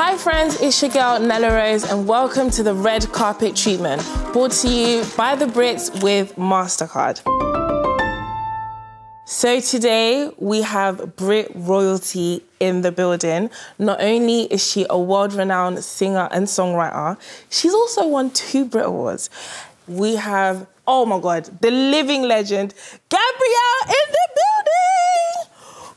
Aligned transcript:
Hi, 0.00 0.16
friends, 0.16 0.60
it's 0.60 0.80
your 0.80 0.92
girl 0.92 1.18
Nella 1.18 1.52
Rose, 1.52 1.82
and 1.82 2.06
welcome 2.06 2.50
to 2.50 2.62
the 2.62 2.72
Red 2.72 3.10
Carpet 3.10 3.56
Treatment, 3.56 4.00
brought 4.32 4.52
to 4.52 4.68
you 4.68 5.04
by 5.16 5.34
the 5.34 5.46
Brits 5.46 5.90
with 6.04 6.36
MasterCard. 6.36 7.18
So, 9.24 9.58
today 9.58 10.30
we 10.38 10.62
have 10.62 11.16
Brit 11.16 11.50
royalty 11.52 12.44
in 12.60 12.82
the 12.82 12.92
building. 12.92 13.50
Not 13.80 14.00
only 14.00 14.42
is 14.42 14.64
she 14.64 14.86
a 14.88 14.96
world 14.96 15.32
renowned 15.32 15.82
singer 15.82 16.28
and 16.30 16.46
songwriter, 16.46 17.18
she's 17.50 17.74
also 17.74 18.06
won 18.06 18.30
two 18.30 18.66
Brit 18.66 18.86
Awards. 18.86 19.30
We 19.88 20.14
have, 20.14 20.68
oh 20.86 21.06
my 21.06 21.18
God, 21.18 21.46
the 21.60 21.72
living 21.72 22.22
legend, 22.22 22.72
Gabrielle 23.08 23.82
in 23.88 24.12
the 24.12 24.28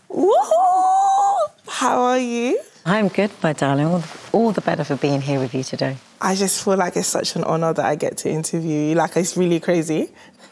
building! 0.09 0.27
Woohoo! 0.27 1.52
How 1.68 2.02
are 2.02 2.18
you? 2.18 2.59
I'm 2.86 3.09
good, 3.09 3.32
my 3.43 3.54
darling. 3.54 3.86
All 3.86 4.00
the, 4.00 4.20
all 4.32 4.52
the 4.52 4.61
better 4.61 4.84
for 4.84 4.95
being 4.95 5.21
here 5.21 5.39
with 5.39 5.54
you 5.54 5.63
today. 5.63 5.98
I 6.20 6.35
just 6.35 6.63
feel 6.63 6.77
like 6.77 6.95
it's 6.95 7.07
such 7.07 7.35
an 7.35 7.44
honor 7.44 7.73
that 7.73 7.85
I 7.85 7.95
get 7.95 8.17
to 8.17 8.30
interview 8.30 8.90
you. 8.90 8.95
Like, 8.95 9.16
it's 9.17 9.38
really 9.38 9.59
crazy. 9.59 10.09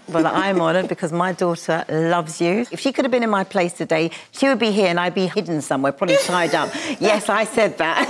Well, 0.07 0.25
I'm 0.25 0.59
honoured 0.59 0.87
because 0.87 1.11
my 1.11 1.33
daughter 1.33 1.85
loves 1.89 2.41
you. 2.41 2.65
If 2.71 2.79
she 2.79 2.91
could 2.91 3.05
have 3.05 3.11
been 3.11 3.23
in 3.23 3.29
my 3.29 3.43
place 3.43 3.73
today, 3.73 4.11
she 4.31 4.47
would 4.47 4.57
be 4.57 4.71
here 4.71 4.87
and 4.87 4.99
I'd 4.99 5.13
be 5.13 5.27
hidden 5.27 5.61
somewhere, 5.61 5.91
probably 5.91 6.17
tied 6.17 6.55
up. 6.55 6.73
yes, 6.99 7.29
I 7.29 7.45
said 7.45 7.77
that. 7.77 8.07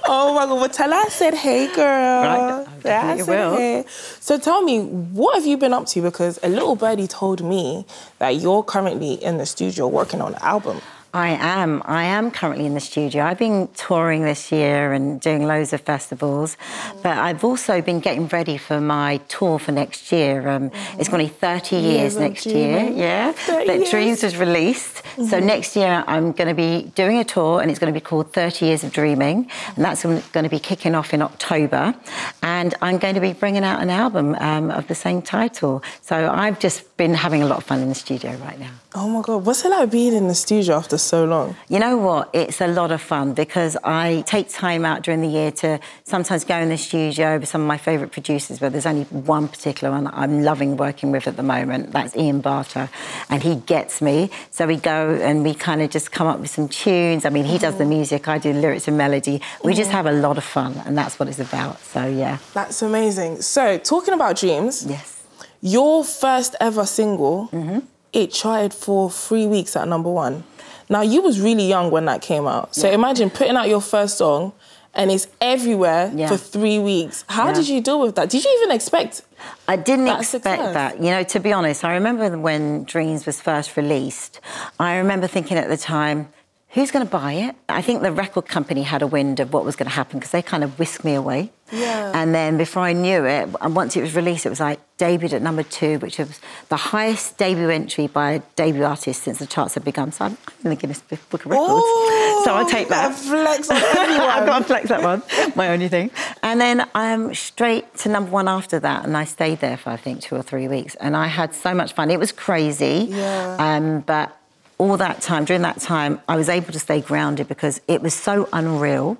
oh 0.08 0.34
my 0.34 0.46
God. 0.46 0.54
Well, 0.54 0.68
tell 0.68 0.90
her 0.90 0.96
I 0.96 1.08
said, 1.08 1.34
hey, 1.34 1.72
girl. 1.74 1.84
Right. 2.22 2.66
Yeah, 2.84 3.06
I 3.06 3.16
said, 3.18 3.28
will. 3.28 3.56
hey. 3.56 3.84
So 3.88 4.38
tell 4.38 4.62
me, 4.62 4.80
what 4.80 5.36
have 5.36 5.46
you 5.46 5.56
been 5.56 5.72
up 5.72 5.86
to? 5.86 6.02
Because 6.02 6.40
a 6.42 6.48
little 6.48 6.74
birdie 6.74 7.06
told 7.06 7.42
me 7.44 7.86
that 8.18 8.36
you're 8.36 8.64
currently 8.64 9.14
in 9.14 9.38
the 9.38 9.46
studio 9.46 9.86
working 9.86 10.20
on 10.20 10.34
an 10.34 10.42
album. 10.42 10.80
I 11.14 11.30
am. 11.30 11.82
I 11.86 12.04
am 12.04 12.30
currently 12.30 12.66
in 12.66 12.74
the 12.74 12.80
studio. 12.80 13.24
I've 13.24 13.38
been 13.38 13.68
touring 13.74 14.22
this 14.24 14.52
year 14.52 14.92
and 14.92 15.18
doing 15.20 15.46
loads 15.46 15.72
of 15.72 15.80
festivals, 15.80 16.58
but 17.02 17.16
I've 17.16 17.42
also 17.44 17.80
been 17.80 18.00
getting 18.00 18.26
ready 18.28 18.58
for 18.58 18.78
my 18.80 19.16
tour 19.28 19.58
for 19.58 19.72
next 19.72 20.12
year. 20.12 20.46
Um, 20.46 20.70
It's 20.98 21.08
going 21.08 21.26
to 21.26 21.32
be 21.32 21.38
30 21.38 21.76
years, 21.76 21.84
Years 21.84 22.16
next 22.18 22.46
year. 22.46 22.78
dreaming. 22.78 22.98
Yeah. 22.98 23.32
30 23.32 23.66
That 23.66 23.76
years. 23.78 23.90
Dreams 23.90 24.22
was 24.22 24.36
released. 24.36 25.02
So 25.30 25.40
next 25.40 25.76
year 25.76 26.04
I'm 26.06 26.32
going 26.32 26.48
to 26.48 26.54
be 26.54 26.90
doing 26.94 27.18
a 27.18 27.24
tour 27.24 27.60
and 27.62 27.70
it's 27.70 27.80
going 27.80 27.92
to 27.92 27.98
be 27.98 28.04
called 28.04 28.32
30 28.34 28.66
Years 28.66 28.84
of 28.84 28.92
Dreaming. 28.92 29.50
And 29.76 29.84
that's 29.84 30.02
going 30.02 30.22
to 30.44 30.48
be 30.50 30.58
kicking 30.60 30.94
off 30.94 31.14
in 31.14 31.22
October. 31.22 31.94
And 32.42 32.74
I'm 32.82 32.98
going 32.98 33.14
to 33.14 33.20
be 33.20 33.32
bringing 33.32 33.64
out 33.64 33.80
an 33.82 33.88
album 33.90 34.34
um, 34.40 34.70
of 34.70 34.86
the 34.88 34.94
same 34.94 35.22
title. 35.22 35.82
So 36.02 36.30
I've 36.30 36.58
just 36.60 36.84
been 36.98 37.14
having 37.14 37.42
a 37.42 37.46
lot 37.46 37.58
of 37.58 37.64
fun 37.64 37.80
in 37.80 37.88
the 37.88 37.94
studio 37.94 38.32
right 38.44 38.58
now. 38.58 38.72
Oh 38.94 39.08
my 39.08 39.22
God. 39.22 39.46
What's 39.46 39.64
it 39.64 39.70
like 39.70 39.90
being 39.90 40.12
in 40.12 40.26
the 40.28 40.34
studio 40.34 40.76
after 40.76 40.98
so 40.98 41.24
long? 41.24 41.56
You 41.68 41.78
know 41.78 41.96
what? 41.96 42.28
It's 42.34 42.60
a 42.60 42.66
lot 42.66 42.90
of 42.90 43.00
fun 43.00 43.32
because 43.32 43.76
I 43.84 44.24
take 44.26 44.50
time 44.50 44.84
out 44.84 45.02
during 45.02 45.22
the 45.22 45.28
year 45.28 45.50
to 45.52 45.78
sometimes 46.04 46.44
go 46.44 46.56
in 46.58 46.68
the 46.68 46.76
studio 46.76 47.38
with 47.38 47.48
some 47.48 47.60
of 47.62 47.66
my 47.68 47.78
favourite 47.78 48.12
producers, 48.12 48.58
but 48.58 48.72
there's 48.72 48.84
only 48.84 49.04
one 49.04 49.46
particular 49.48 49.92
one 49.94 50.04
that 50.04 50.14
I'm 50.14 50.42
loving 50.42 50.76
working 50.76 51.12
with 51.12 51.28
at 51.28 51.36
the 51.36 51.42
moment. 51.42 51.92
That's 51.92 52.16
Ian 52.16 52.40
Barter. 52.40 52.90
And 53.30 53.42
he 53.42 53.56
gets 53.56 54.02
me. 54.02 54.30
So 54.50 54.66
we 54.66 54.76
go 54.76 55.14
and 55.14 55.44
we 55.44 55.54
kind 55.54 55.80
of 55.80 55.90
just 55.90 56.10
come 56.10 56.26
up 56.26 56.40
with 56.40 56.50
some 56.50 56.68
tunes. 56.68 57.24
I 57.24 57.30
mean, 57.30 57.44
he 57.44 57.58
does 57.58 57.78
the 57.78 57.84
music, 57.84 58.26
I 58.26 58.38
do 58.38 58.52
the 58.52 58.60
lyrics 58.60 58.88
and 58.88 58.98
melody. 58.98 59.40
We 59.62 59.74
just 59.74 59.92
have 59.92 60.06
a 60.06 60.12
lot 60.12 60.36
of 60.36 60.44
fun, 60.44 60.74
and 60.84 60.98
that's 60.98 61.18
what 61.18 61.28
it's 61.28 61.38
about. 61.38 61.78
So, 61.80 62.06
yeah. 62.06 62.38
That's 62.54 62.82
amazing. 62.82 63.42
So, 63.42 63.78
talking 63.78 64.14
about 64.14 64.36
dreams, 64.36 64.84
Yes. 64.84 65.17
Your 65.60 66.04
first 66.04 66.54
ever 66.60 66.84
single, 66.86 67.48
Mm-hmm. 67.52 67.78
it 68.12 68.32
charted 68.32 68.72
for 68.74 69.10
three 69.10 69.46
weeks 69.46 69.76
at 69.76 69.86
number 69.88 70.10
one. 70.10 70.44
Now, 70.88 71.02
you 71.02 71.20
was 71.20 71.40
really 71.40 71.66
young 71.68 71.90
when 71.90 72.06
that 72.06 72.22
came 72.22 72.46
out. 72.46 72.74
So 72.74 72.86
Yeah. 72.88 72.94
imagine 72.94 73.28
putting 73.30 73.56
out 73.56 73.68
your 73.68 73.82
first 73.82 74.16
song 74.16 74.52
and 74.94 75.10
it's 75.10 75.26
everywhere 75.40 76.10
Yeah. 76.14 76.28
for 76.28 76.36
three 76.38 76.78
weeks. 76.78 77.24
How 77.28 77.48
Yeah. 77.48 77.54
did 77.54 77.68
you 77.68 77.80
deal 77.82 78.00
with 78.00 78.14
that? 78.16 78.30
Did 78.30 78.42
you 78.44 78.50
even 78.62 78.70
expect? 78.74 79.22
I 79.68 79.76
didn't 79.76 80.06
That's 80.06 80.34
expect 80.34 80.44
success. 80.58 80.74
that. 80.74 81.00
You 81.02 81.10
know, 81.10 81.22
to 81.24 81.38
be 81.40 81.52
honest, 81.52 81.84
I 81.84 81.92
remember 81.92 82.36
when 82.38 82.84
Dreams 82.84 83.26
was 83.26 83.40
first 83.40 83.76
released, 83.76 84.40
I 84.80 84.96
remember 84.96 85.26
thinking 85.26 85.58
at 85.58 85.68
the 85.68 85.76
time, 85.76 86.28
who's 86.70 86.90
going 86.90 87.04
to 87.04 87.10
buy 87.10 87.32
it? 87.32 87.56
I 87.68 87.82
think 87.82 88.02
the 88.02 88.12
record 88.12 88.46
company 88.46 88.82
had 88.82 89.02
a 89.02 89.06
wind 89.06 89.40
of 89.40 89.52
what 89.52 89.64
was 89.64 89.74
going 89.76 89.88
to 89.88 89.94
happen 89.94 90.18
because 90.18 90.32
they 90.32 90.42
kind 90.42 90.62
of 90.62 90.78
whisked 90.78 91.04
me 91.04 91.14
away. 91.14 91.50
Yeah. 91.72 92.12
And 92.14 92.34
then 92.34 92.56
before 92.56 92.82
I 92.82 92.94
knew 92.94 93.24
it, 93.26 93.48
and 93.60 93.76
once 93.76 93.94
it 93.96 94.00
was 94.00 94.14
released, 94.14 94.46
it 94.46 94.48
was 94.48 94.60
like 94.60 94.80
debuted 94.96 95.34
at 95.34 95.42
number 95.42 95.62
two, 95.62 95.98
which 95.98 96.18
was 96.18 96.40
the 96.70 96.76
highest 96.76 97.36
debut 97.36 97.68
entry 97.68 98.06
by 98.06 98.32
a 98.32 98.38
debut 98.56 98.84
artist 98.84 99.22
since 99.22 99.38
the 99.38 99.46
charts 99.46 99.74
had 99.74 99.84
begun. 99.84 100.10
So 100.12 100.24
I'm 100.26 100.36
in 100.64 100.70
the 100.70 100.76
Guinness 100.76 101.00
Book 101.00 101.44
of 101.44 101.46
Records. 101.46 101.70
Ooh, 101.84 102.42
so 102.44 102.54
I'll 102.54 102.68
take 102.68 102.88
that. 102.88 103.14
flex 103.14 103.68
on 103.70 103.76
everyone. 103.98 104.28
I've 104.30 104.46
got 104.46 104.58
to 104.60 104.64
flex 104.64 104.88
that 104.88 105.02
one, 105.02 105.22
my 105.56 105.68
only 105.68 105.88
thing. 105.88 106.10
And 106.42 106.58
then 106.60 106.88
I'm 106.94 107.34
straight 107.34 107.94
to 107.98 108.08
number 108.08 108.30
one 108.30 108.48
after 108.48 108.80
that, 108.80 109.04
and 109.04 109.14
I 109.16 109.24
stayed 109.24 109.60
there 109.60 109.76
for 109.76 109.90
I 109.90 109.96
think 109.96 110.22
two 110.22 110.36
or 110.36 110.42
three 110.42 110.68
weeks, 110.68 110.94
and 110.96 111.16
I 111.16 111.26
had 111.26 111.54
so 111.54 111.74
much 111.74 111.92
fun. 111.92 112.10
It 112.10 112.18
was 112.18 112.32
crazy, 112.32 113.08
Yeah. 113.10 113.56
um, 113.58 114.00
but 114.00 114.34
all 114.78 114.96
that 114.96 115.20
time, 115.20 115.44
during 115.44 115.62
that 115.62 115.80
time, 115.80 116.20
I 116.28 116.36
was 116.36 116.48
able 116.48 116.72
to 116.72 116.78
stay 116.78 117.00
grounded 117.00 117.48
because 117.48 117.80
it 117.88 118.00
was 118.00 118.14
so 118.14 118.48
unreal 118.52 119.16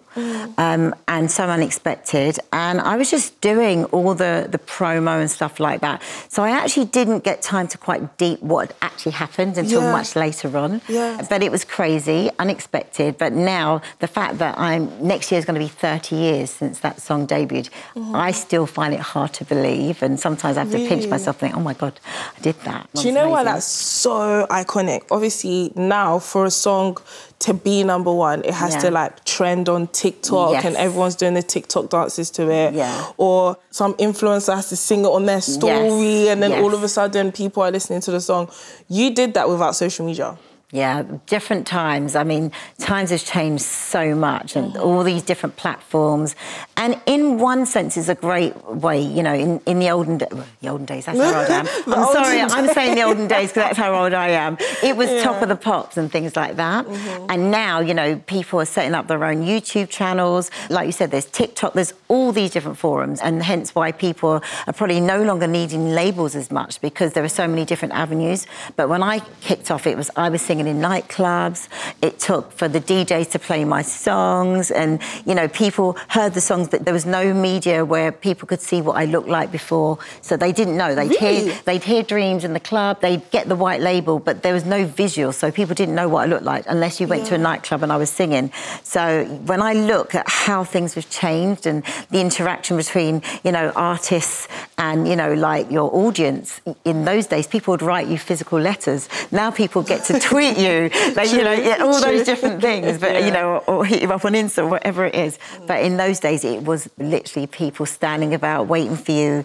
um, 0.57 0.95
and 1.09 1.31
so 1.31 1.45
unexpected. 1.49 2.39
And 2.53 2.81
I 2.81 2.97
was 2.97 3.11
just 3.11 3.41
doing 3.41 3.85
all 3.87 4.15
the, 4.15 4.47
the 4.49 4.59
promo 4.59 5.21
and 5.21 5.31
stuff 5.31 5.59
like 5.61 5.81
that. 5.81 6.03
So 6.29 6.43
I 6.45 6.51
actually 6.51 6.87
didn't 6.87 7.25
get 7.25 7.43
time 7.43 7.67
to 7.69 7.79
quite 7.79 8.17
deep 8.19 8.41
what 8.41 8.73
actually 8.83 9.13
happened 9.13 9.59
until 9.59 9.83
Yeah. 9.83 9.93
much 9.93 10.15
later 10.17 10.57
on. 10.57 10.81
Yeah. 10.89 11.23
But 11.29 11.43
it 11.43 11.51
was 11.51 11.65
crazy, 11.65 12.31
unexpected. 12.39 13.19
But 13.19 13.33
now 13.33 13.83
the 13.99 14.07
fact 14.09 14.39
that 14.39 14.57
I'm 14.59 14.91
next 15.07 15.31
year 15.33 15.39
is 15.41 15.45
going 15.45 15.59
to 15.61 15.65
be 15.65 15.69
30 15.69 16.15
years 16.17 16.51
since 16.51 16.79
that 16.81 17.01
song 17.03 17.27
debuted, 17.27 17.69
I 18.15 18.31
still 18.31 18.67
find 18.67 18.95
it 18.95 19.01
hard 19.01 19.33
to 19.35 19.45
believe. 19.45 20.03
And 20.05 20.19
sometimes 20.21 20.57
I 20.57 20.61
have 20.61 20.71
to 20.73 20.79
pinch. 20.79 21.07
Myself 21.09 21.37
and 21.43 21.53
think, 21.53 21.57
oh 21.57 21.61
my 21.61 21.75
God, 21.75 21.99
I 22.37 22.41
did 22.41 22.61
that. 22.63 22.89
Do 22.95 23.07
you 23.09 23.15
know 23.15 23.29
why 23.31 23.43
that's 23.45 23.65
so 23.65 24.47
iconic? 24.51 25.03
Obviously, 25.11 25.48
now 25.75 26.19
for 26.19 26.45
a 26.45 26.51
song 26.51 26.97
to 27.41 27.55
be 27.55 27.85
number 27.85 28.13
one, 28.13 28.45
it 28.45 28.55
has 28.55 28.75
Yeah. 28.75 28.81
to 28.83 28.91
like 28.91 29.25
trend 29.25 29.69
on 29.69 29.87
TikTok 29.89 30.53
Yes. 30.53 30.65
and 30.65 30.77
everyone's 30.77 31.15
doing 31.17 31.35
the 31.35 31.43
TikTok 31.43 31.89
dances 31.91 32.31
to 32.33 32.51
it. 32.51 32.75
Yeah. 32.75 33.07
Or 33.17 33.57
some 33.71 33.95
influencer 33.95 34.55
has 34.55 34.69
to 34.71 34.77
sing 34.77 35.01
it 35.05 35.13
on 35.19 35.27
their 35.27 35.41
story 35.41 36.29
and 36.31 36.43
then 36.43 36.53
all 36.63 36.75
of 36.75 36.83
a 36.83 36.89
sudden 36.89 37.33
people 37.33 37.63
are 37.63 37.71
listening 37.71 38.01
to 38.03 38.11
the 38.11 38.21
song. 38.21 38.49
You 38.89 39.11
did 39.15 39.35
that 39.35 39.49
without 39.49 39.75
social 39.77 40.05
media. 40.07 40.37
Yeah, 40.71 41.03
different 41.25 41.67
times. 41.67 42.15
I 42.15 42.25
mean, 42.25 42.53
times 42.79 43.09
have 43.09 43.25
changed 43.25 43.63
so 43.65 44.15
much 44.15 44.55
and 44.55 44.69
Mm-hmm. 44.75 44.83
all 44.83 45.03
these 45.03 45.23
different 45.23 45.57
platforms. 45.57 46.37
And 46.77 47.01
in 47.07 47.39
one 47.39 47.65
sense, 47.65 47.97
it's 47.97 48.09
a 48.11 48.15
great 48.15 48.55
way, 48.67 49.01
you 49.01 49.23
know, 49.23 49.33
in, 49.33 49.61
in 49.65 49.79
the 49.79 49.89
olden 49.91 50.19
days, 50.19 50.29
the 50.61 50.69
olden 50.69 50.85
days, 50.85 51.07
that's 51.07 51.19
how 51.19 51.25
old 51.41 51.51
I 51.51 51.55
am. 51.61 51.67
I'm 51.87 52.13
sorry, 52.13 52.43
olden 52.43 52.51
I'm 52.59 52.69
saying 52.75 52.95
the 52.97 53.03
olden 53.03 53.29
days 53.29 53.49
because 53.49 53.63
that's 53.63 53.79
how 53.79 53.95
old 54.03 54.13
I 54.13 54.29
am. 54.29 54.59
It 54.83 54.95
was 54.95 55.09
top 55.09 55.17
Yeah. 55.17 55.25
Mm-hmm. 55.25 55.43
of 55.45 55.49
the 55.49 55.57
pops 55.57 55.97
and 55.97 56.13
things 56.13 56.37
like 56.37 56.57
that. 56.57 56.87
And 57.31 57.51
now, 57.51 57.81
you 57.81 57.95
know, 57.95 58.17
people 58.27 58.61
are 58.61 58.67
setting 58.67 58.95
up 58.95 59.07
their 59.07 59.25
own 59.25 59.47
YouTube 59.47 59.89
channels. 59.89 60.51
Like 60.69 60.85
you 60.85 60.93
said, 60.93 61.11
there's 61.11 61.25
TikTok, 61.27 61.73
there's 61.73 61.95
all 62.09 62.31
these 62.31 62.51
different 62.51 62.77
forums. 62.77 63.21
And 63.23 63.43
hence 63.43 63.75
why 63.75 63.91
people 63.93 64.43
are 64.67 64.73
probably 64.75 65.01
no 65.01 65.23
longer 65.23 65.47
needing 65.47 65.95
labels 65.95 66.37
as 66.37 66.51
much 66.51 66.79
because 66.83 67.15
there 67.15 67.25
are 67.25 67.29
so 67.43 67.49
many 67.49 67.65
different 67.65 67.95
avenues. 67.95 68.47
But 68.77 68.91
when 68.91 69.03
I 69.03 69.21
kicked 69.41 69.71
off, 69.71 69.87
it 69.87 69.97
was 69.97 70.11
I 70.15 70.29
was 70.29 70.43
singing 70.59 70.77
in 70.77 70.83
nightclubs. 70.83 71.69
It 72.03 72.19
took 72.19 72.53
for 72.53 72.69
the 72.69 72.81
DJs 72.81 73.31
to 73.33 73.39
play 73.39 73.65
my 73.65 73.83
songs, 73.83 74.71
and 74.71 75.01
you 75.25 75.35
know, 75.35 75.49
people 75.49 75.97
heard 76.09 76.35
the 76.35 76.41
songs. 76.41 76.69
But 76.69 76.85
there 76.85 76.95
was 76.95 77.07
no 77.07 77.33
media 77.33 77.85
where 77.85 78.11
people 78.13 78.47
could 78.49 78.61
see 78.61 78.81
what 78.83 78.97
I 78.97 79.05
looked 79.05 79.29
like 79.29 79.51
before, 79.53 79.99
so 80.21 80.37
they 80.37 80.53
didn't 80.53 80.77
know. 80.77 80.95
They'd 80.95 81.09
Really? 81.21 81.51
hear 81.51 81.59
they'd 81.65 81.85
hear 81.85 82.03
Dreams 82.03 82.45
in 82.45 82.53
the 82.55 82.61
club. 82.61 83.01
They'd 83.01 83.29
get 83.31 83.49
the 83.49 83.55
white 83.57 83.81
label, 83.81 84.19
but 84.19 84.43
there 84.43 84.53
was 84.55 84.65
no 84.65 84.85
visual, 84.85 85.33
so 85.33 85.51
people 85.51 85.75
didn't 85.75 85.95
know 85.95 86.09
what 86.09 86.23
I 86.23 86.27
looked 86.27 86.45
like 86.45 86.65
unless 86.69 87.01
you 87.01 87.07
went 87.07 87.27
to 87.27 87.35
a 87.35 87.39
nightclub 87.39 87.83
and 87.83 87.93
I 87.93 87.97
was 87.97 88.11
singing. 88.11 88.51
So 88.83 89.25
when 89.47 89.63
I 89.63 89.73
look 89.75 90.15
at 90.15 90.29
how 90.29 90.65
things 90.65 90.95
have 90.95 91.09
changed 91.11 91.67
and 91.67 91.83
the 92.11 92.21
interaction 92.21 92.77
between 92.77 93.23
you 93.45 93.53
know 93.53 93.71
artists 93.77 94.49
and 94.79 95.07
you 95.07 95.17
know 95.17 95.35
like 95.35 95.71
your 95.71 95.89
audience 95.95 96.61
in 96.85 97.05
those 97.05 97.27
days, 97.27 97.47
people 97.47 97.73
would 97.73 97.83
write 97.83 98.09
you 98.09 98.19
physical 98.19 98.59
letters. 98.61 99.09
Now 99.31 99.51
people 99.51 99.83
get 99.83 100.05
to 100.07 100.19
tweet 100.31 100.48
you, 100.57 100.89
like 101.17 101.31
you 101.33 101.43
know, 101.45 101.53
yeah, 101.53 101.77
all 101.83 102.01
true. 102.01 102.13
those 102.17 102.25
different 102.25 102.61
things. 102.69 102.99
But 102.99 103.13
Yeah. 103.13 103.27
you 103.27 103.33
know, 103.33 103.59
or 103.67 103.85
hit 103.85 104.01
you 104.03 104.11
up 104.13 104.25
on 104.25 104.33
Insta, 104.33 104.59
or 104.63 104.69
whatever 104.69 105.05
it 105.05 105.15
is. 105.15 105.39
But 105.67 105.83
in 105.83 105.97
those 105.99 106.21
days, 106.21 106.45
it 106.45 106.63
was 106.63 106.89
literally 106.99 107.47
people 107.47 107.85
standing 107.85 108.33
about 108.33 108.69
waiting 108.69 108.97
for 108.97 109.13
you 109.13 109.45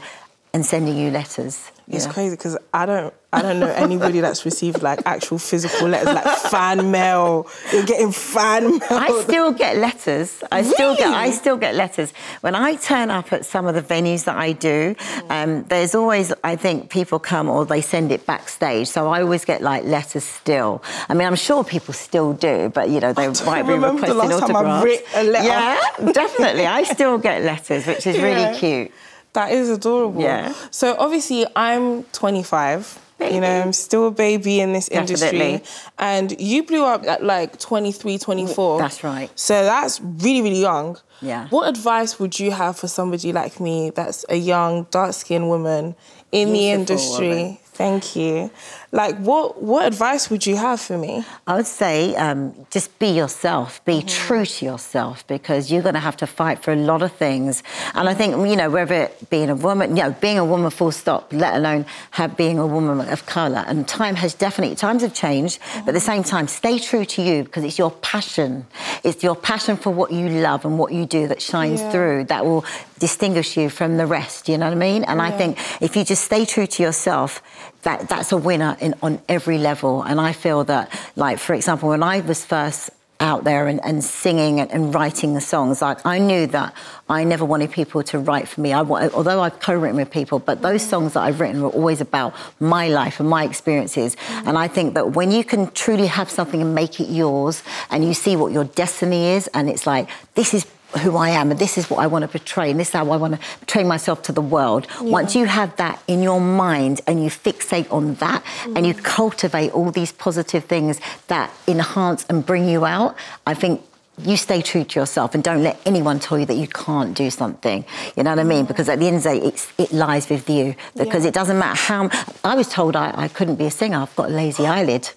and 0.54 0.66
sending 0.66 0.96
you 0.98 1.10
letters. 1.12 1.72
It's 1.88 2.06
Yeah. 2.06 2.14
crazy 2.14 2.36
because 2.38 2.58
I 2.74 2.86
don't 2.86 3.14
I 3.34 3.42
don't 3.42 3.60
know 3.60 3.68
anybody 3.68 4.20
that's 4.22 4.46
received 4.46 4.84
like 4.84 5.00
actual 5.08 5.40
physical 5.40 5.88
letters 5.88 6.14
like 6.14 6.38
fan 6.54 6.92
mail. 6.92 7.48
You're 7.74 7.84
getting 7.84 8.12
fan 8.12 8.78
mail. 8.78 8.82
I 8.92 9.22
still 9.24 9.52
get 9.52 9.78
letters. 9.78 10.44
I 10.52 10.62
still 10.62 10.96
get. 10.96 11.08
I 11.12 11.32
still 11.32 11.58
get 11.58 11.74
letters 11.74 12.14
when 12.42 12.54
I 12.54 12.76
turn 12.76 13.10
up 13.10 13.34
at 13.34 13.44
some 13.44 13.66
of 13.66 13.74
the 13.74 13.82
venues 13.82 14.26
that 14.26 14.38
I 14.38 14.52
do. 14.52 14.96
Um, 15.32 15.64
there's 15.64 15.96
always, 15.96 16.32
I 16.44 16.56
think, 16.56 16.92
people 16.92 17.18
come 17.18 17.50
or 17.50 17.66
they 17.66 17.82
send 17.82 18.12
it 18.12 18.28
backstage. 18.28 18.88
So 18.88 19.10
I 19.10 19.24
always 19.24 19.44
get 19.46 19.64
like 19.64 19.84
letters 19.84 20.24
still. 20.24 20.84
I 21.10 21.16
mean, 21.16 21.28
I'm 21.28 21.36
sure 21.36 21.64
people 21.64 21.96
still 21.96 22.34
do, 22.34 22.70
but 22.70 22.92
you 22.92 23.00
know 23.00 23.14
they 23.14 23.28
might 23.48 23.64
be 23.64 23.74
requesting 23.74 24.16
last 24.18 24.40
time 24.42 24.56
I 24.56 24.60
autographs. 24.60 24.86
writ 24.86 25.06
a 25.16 25.24
letter. 25.24 25.48
Yeah, 25.48 26.12
definitely. 26.12 26.68
I 26.68 26.84
still 26.84 27.18
get 27.18 27.42
letters, 27.42 27.88
which 27.88 28.06
is 28.06 28.16
Yeah. 28.18 28.24
really 28.24 28.60
cute. 28.60 28.92
That 29.34 29.52
is 29.52 29.70
adorable. 29.70 30.22
Yeah. 30.22 30.54
So 30.72 30.96
obviously 30.98 31.46
I'm 31.56 32.04
25. 32.06 33.00
You 33.32 33.40
know, 33.40 33.62
I'm 33.62 33.72
still 33.72 34.08
a 34.08 34.12
baby 34.12 34.60
in 34.60 34.74
this 34.74 34.90
industry. 34.90 35.32
Definitely. 35.32 35.64
And 35.98 36.40
you 36.42 36.64
blew 36.64 36.84
up 36.84 37.06
at 37.06 37.24
like 37.24 37.58
23, 37.58 38.18
24. 38.18 38.80
That's 38.80 39.04
right. 39.04 39.32
So 39.40 39.64
that's 39.64 40.02
really, 40.02 40.42
really 40.42 40.62
young. 40.62 40.98
Yeah. 41.22 41.48
What 41.48 41.70
advice 41.70 42.20
would 42.20 42.38
you 42.38 42.52
have 42.52 42.78
for 42.78 42.90
somebody 42.90 43.32
like 43.32 43.62
me 43.62 43.92
that's 43.92 44.26
a 44.28 44.36
young, 44.36 44.88
dark 44.92 45.14
skinned 45.14 45.48
woman 45.48 45.96
in 46.34 46.52
the 46.52 46.72
industry? 46.72 47.30
woman. 47.30 47.58
Thank 47.64 48.16
you. 48.16 48.52
Like, 48.94 49.18
what, 49.18 49.60
what 49.64 49.88
advice 49.88 50.30
would 50.30 50.46
you 50.46 50.56
have 50.56 50.80
for 50.80 51.00
me? 51.00 51.26
I 51.48 51.56
would 51.56 51.66
say 51.66 52.16
um, 52.16 52.54
just 52.70 53.00
be 53.00 53.08
yourself, 53.08 53.84
be 53.86 53.94
Mm-hmm. 53.94 54.08
true 54.28 54.46
to 54.46 54.66
yourself, 54.66 55.26
because 55.26 55.72
you're 55.72 55.82
going 55.82 55.96
to 55.96 56.00
have 56.10 56.16
to 56.18 56.28
fight 56.28 56.62
for 56.64 56.72
a 56.72 56.76
lot 56.76 57.02
of 57.02 57.12
things. 57.12 57.64
And 57.96 58.08
I 58.08 58.14
think, 58.14 58.36
you 58.48 58.56
know, 58.56 58.70
whether 58.70 58.94
it 59.06 59.30
being 59.32 59.50
a 59.50 59.56
woman, 59.56 59.98
you 59.98 60.04
know, 60.04 60.12
being 60.22 60.38
a 60.38 60.46
woman 60.46 60.70
full 60.70 60.92
stop, 60.92 61.34
let 61.34 61.56
alone 61.56 61.88
have 62.12 62.38
being 62.38 62.60
a 62.60 62.68
woman 62.68 63.10
of 63.10 63.26
colour. 63.26 63.64
And 63.66 63.88
time 63.88 64.14
has 64.18 64.36
definitely, 64.36 64.76
times 64.76 65.02
have 65.02 65.16
changed, 65.16 65.58
but 65.80 65.88
at 65.90 65.94
the 65.96 66.00
same 66.00 66.22
time, 66.24 66.48
stay 66.48 66.78
true 66.78 67.04
to 67.06 67.22
you 67.24 67.46
because 67.46 67.64
it's 67.64 67.80
your 67.80 67.90
passion. 67.92 68.68
It's 69.04 69.24
your 69.24 69.36
passion 69.36 69.76
for 69.76 69.90
what 69.90 70.12
you 70.12 70.30
love 70.30 70.66
and 70.66 70.78
what 70.78 70.94
you 70.94 71.08
do 71.08 71.28
that 71.30 71.42
shines 71.42 71.82
Yeah. 71.82 71.92
through 71.92 72.24
that 72.26 72.46
will 72.46 72.64
distinguish 73.00 73.58
you 73.58 73.70
from 73.72 73.98
the 73.98 74.06
rest, 74.06 74.48
you 74.48 74.58
know 74.60 74.68
what 74.68 74.74
I 74.74 74.76
mean? 74.92 75.04
And 75.06 75.20
I 75.20 75.32
think 75.32 75.58
if 75.82 75.96
you 75.96 76.06
just 76.06 76.24
stay 76.24 76.46
true 76.46 76.68
to 76.68 76.84
yourself, 76.84 77.42
that, 77.84 78.10
that's 78.10 78.32
a 78.32 78.38
winner 78.38 78.76
in, 78.82 78.96
on 79.02 79.22
every 79.30 79.58
level. 79.58 80.02
And 80.02 80.20
I 80.20 80.34
feel 80.34 80.64
that, 80.66 80.92
like, 81.16 81.40
for 81.40 81.54
example, 81.54 81.90
when 81.90 82.04
I 82.04 82.22
was 82.22 82.44
first 82.44 82.90
out 83.20 83.46
there 83.46 83.68
and, 83.68 83.80
and 83.86 84.04
singing 84.04 84.60
and, 84.60 84.70
and 84.72 84.94
writing 84.94 85.34
the 85.34 85.42
songs, 85.42 85.82
like, 85.82 86.06
I 86.06 86.18
knew 86.18 86.48
that 86.48 86.74
I 87.08 87.24
never 87.24 87.46
wanted 87.46 87.72
people 87.72 88.04
to 88.04 88.20
write 88.20 88.48
for 88.48 88.60
me. 88.60 88.74
I, 88.74 88.82
although 88.82 89.42
I've 89.42 89.60
co-written 89.60 89.96
with 89.96 90.12
people, 90.12 90.40
but 90.40 90.62
those 90.62 90.82
songs 90.82 91.14
that 91.14 91.22
I've 91.22 91.40
written 91.40 91.62
were 91.62 91.70
always 91.70 92.02
about 92.02 92.34
my 92.60 92.90
life 92.90 93.20
and 93.20 93.30
my 93.30 93.46
experiences. 93.46 94.16
Mm. 94.16 94.48
And 94.48 94.58
I 94.58 94.68
think 94.68 94.96
that 94.96 95.12
when 95.12 95.32
you 95.32 95.44
can 95.44 95.72
truly 95.72 96.08
have 96.08 96.30
something 96.30 96.62
and 96.62 96.76
make 96.76 97.00
it 97.00 97.10
yours, 97.10 97.64
and 97.92 98.04
you 98.04 98.14
see 98.14 98.36
what 98.36 98.52
your 98.52 98.66
destiny 98.66 99.28
is, 99.28 99.48
and 99.54 99.70
it's 99.70 99.86
like, 99.88 100.10
this 100.36 100.54
is 100.54 100.66
who 101.00 101.18
I 101.18 101.30
am 101.30 101.52
and 101.52 101.60
this 101.60 101.78
is 101.78 101.90
what 101.90 102.00
I 102.00 102.08
want 102.08 102.24
to 102.24 102.28
portray 102.28 102.72
and 102.72 102.80
this 102.80 102.90
is 102.90 102.94
how 102.94 103.12
I 103.12 103.18
want 103.18 103.34
to 103.40 103.40
portray 103.60 103.84
myself 103.84 104.22
to 104.24 104.32
the 104.32 104.42
world. 104.42 104.88
Once 105.02 105.36
you 105.36 105.46
have 105.46 105.76
that 105.78 106.02
in 106.08 106.22
your 106.22 106.42
mind 106.42 107.02
and 107.08 107.24
you 107.24 107.30
fixate 107.30 107.92
on 107.92 108.16
that 108.16 108.44
and 108.76 108.86
you 108.86 108.94
mm. 108.94 109.04
cultivate 109.04 109.72
all 109.72 109.92
these 109.92 110.12
positive 110.12 110.66
things 110.66 111.00
that 111.28 111.52
enhance 111.68 112.26
and 112.30 112.46
bring 112.46 112.68
you 112.68 112.86
out, 112.86 113.16
I 113.46 113.54
think 113.54 113.82
you 114.18 114.38
stay 114.38 114.62
true 114.62 114.84
to 114.84 115.00
yourself 115.00 115.34
and 115.34 115.44
don't 115.44 115.64
let 115.64 115.80
anyone 115.86 116.20
tell 116.20 116.38
you 116.38 116.46
that 116.46 116.56
you 116.56 116.68
can't 116.68 117.18
do 117.18 117.32
something. 117.32 117.84
You 118.16 118.24
know 118.24 118.30
what 118.30 118.40
I 118.40 118.44
mean? 118.44 118.66
Because 118.66 118.88
at 118.88 119.00
the 119.00 119.08
end 119.08 119.18
of 119.18 119.24
the 119.24 119.30
day, 119.30 119.38
it's, 119.48 119.74
it 119.78 119.92
lies 119.92 120.30
with 120.30 120.48
you. 120.50 120.76
Because 120.96 121.24
Yeah. 121.24 121.30
it 121.30 121.34
doesn't 121.34 121.58
matter 121.58 121.76
how. 121.76 122.10
I 122.44 122.56
was 122.56 122.70
told 122.70 122.96
I, 122.96 123.12
I 123.16 123.28
couldn't 123.28 123.56
be 123.56 123.66
a 123.66 123.72
singer. 123.72 123.98
I've 123.98 124.16
got 124.16 124.30
a 124.30 124.34
lazy 124.34 124.68
eyelid. 124.68 125.10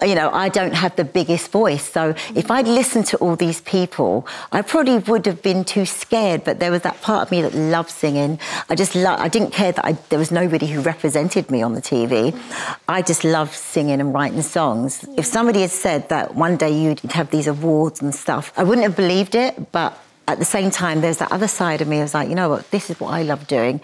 You 0.00 0.14
know, 0.14 0.30
I 0.30 0.48
don't 0.48 0.74
have 0.74 0.96
the 0.96 1.04
biggest 1.04 1.50
voice. 1.50 1.88
So 1.90 2.14
if 2.34 2.50
I'd 2.50 2.66
listened 2.66 3.06
to 3.06 3.16
all 3.18 3.36
these 3.36 3.60
people, 3.60 4.26
I 4.50 4.62
probably 4.62 4.98
would 4.98 5.26
have 5.26 5.42
been 5.42 5.64
too 5.64 5.86
scared. 5.86 6.44
But 6.44 6.58
there 6.58 6.70
was 6.70 6.82
that 6.82 7.00
part 7.02 7.22
of 7.22 7.30
me 7.30 7.42
that 7.42 7.54
loved 7.54 7.90
singing. 7.90 8.38
I 8.68 8.74
just 8.74 8.96
I 8.96 9.28
didn't 9.28 9.52
care 9.52 9.72
that 9.72 9.84
I, 9.84 9.92
there 10.08 10.18
was 10.18 10.30
nobody 10.30 10.66
who 10.66 10.80
represented 10.80 11.50
me 11.50 11.62
on 11.62 11.74
the 11.74 11.82
TV. 11.82 12.38
I 12.88 13.02
just 13.02 13.24
loved 13.24 13.54
singing 13.54 14.00
and 14.00 14.12
writing 14.14 14.42
songs. 14.42 15.04
If 15.16 15.26
somebody 15.26 15.62
had 15.62 15.70
said 15.70 16.08
that 16.08 16.34
one 16.34 16.56
day 16.56 16.70
you'd 16.70 17.00
have 17.12 17.30
these 17.30 17.46
awards 17.46 18.02
and 18.02 18.14
stuff, 18.14 18.52
I 18.56 18.64
wouldn't 18.64 18.86
have 18.86 18.96
believed 18.96 19.34
it. 19.34 19.72
But 19.72 19.98
at 20.28 20.38
the 20.38 20.44
same 20.44 20.70
time, 20.70 21.00
there's 21.00 21.18
that 21.18 21.32
other 21.32 21.48
side 21.48 21.80
of 21.80 21.88
me. 21.88 21.98
I 21.98 22.02
was 22.02 22.14
like, 22.14 22.28
you 22.28 22.34
know 22.34 22.48
what? 22.48 22.70
This 22.70 22.90
is 22.90 23.00
what 23.00 23.12
I 23.12 23.22
love 23.22 23.46
doing. 23.46 23.80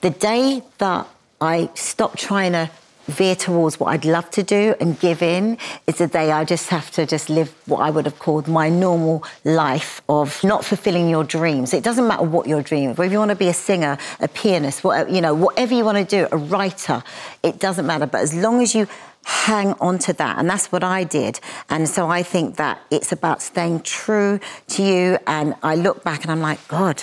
The 0.00 0.10
day 0.10 0.62
that 0.78 1.06
I 1.40 1.70
stopped 1.74 2.18
trying 2.18 2.52
to 2.52 2.70
veer 3.06 3.34
towards 3.34 3.78
what 3.78 3.86
I'd 3.86 4.04
love 4.04 4.30
to 4.32 4.42
do 4.42 4.74
and 4.80 4.98
give 4.98 5.22
in 5.22 5.58
is 5.86 5.98
the 5.98 6.06
day 6.06 6.32
I 6.32 6.44
just 6.44 6.68
have 6.70 6.90
to 6.92 7.06
just 7.06 7.30
live 7.30 7.54
what 7.66 7.78
I 7.78 7.90
would 7.90 8.04
have 8.04 8.18
called 8.18 8.48
my 8.48 8.68
normal 8.68 9.24
life 9.44 10.02
of 10.08 10.42
not 10.42 10.64
fulfilling 10.64 11.08
your 11.08 11.24
dreams. 11.24 11.72
It 11.72 11.84
doesn't 11.84 12.06
matter 12.06 12.24
what 12.24 12.46
your 12.46 12.62
dream 12.62 12.94
whether 12.94 13.12
you 13.12 13.18
want 13.18 13.30
to 13.30 13.36
be 13.36 13.48
a 13.48 13.54
singer, 13.54 13.98
a 14.20 14.28
pianist, 14.28 14.84
whatever, 14.84 15.10
you 15.10 15.20
know, 15.20 15.34
whatever 15.34 15.74
you 15.74 15.84
want 15.84 15.98
to 15.98 16.04
do, 16.04 16.28
a 16.32 16.36
writer, 16.36 17.02
it 17.42 17.58
doesn't 17.58 17.86
matter. 17.86 18.06
But 18.06 18.22
as 18.22 18.34
long 18.34 18.62
as 18.62 18.74
you 18.74 18.86
hang 19.24 19.72
on 19.74 19.98
to 19.98 20.12
that, 20.14 20.38
and 20.38 20.48
that's 20.48 20.70
what 20.70 20.84
I 20.84 21.04
did. 21.04 21.40
And 21.68 21.88
so 21.88 22.08
I 22.08 22.22
think 22.22 22.56
that 22.56 22.80
it's 22.90 23.12
about 23.12 23.42
staying 23.42 23.80
true 23.80 24.40
to 24.68 24.82
you. 24.82 25.18
And 25.26 25.54
I 25.62 25.74
look 25.74 26.04
back 26.04 26.22
and 26.22 26.30
I'm 26.30 26.40
like, 26.40 26.66
God, 26.68 27.02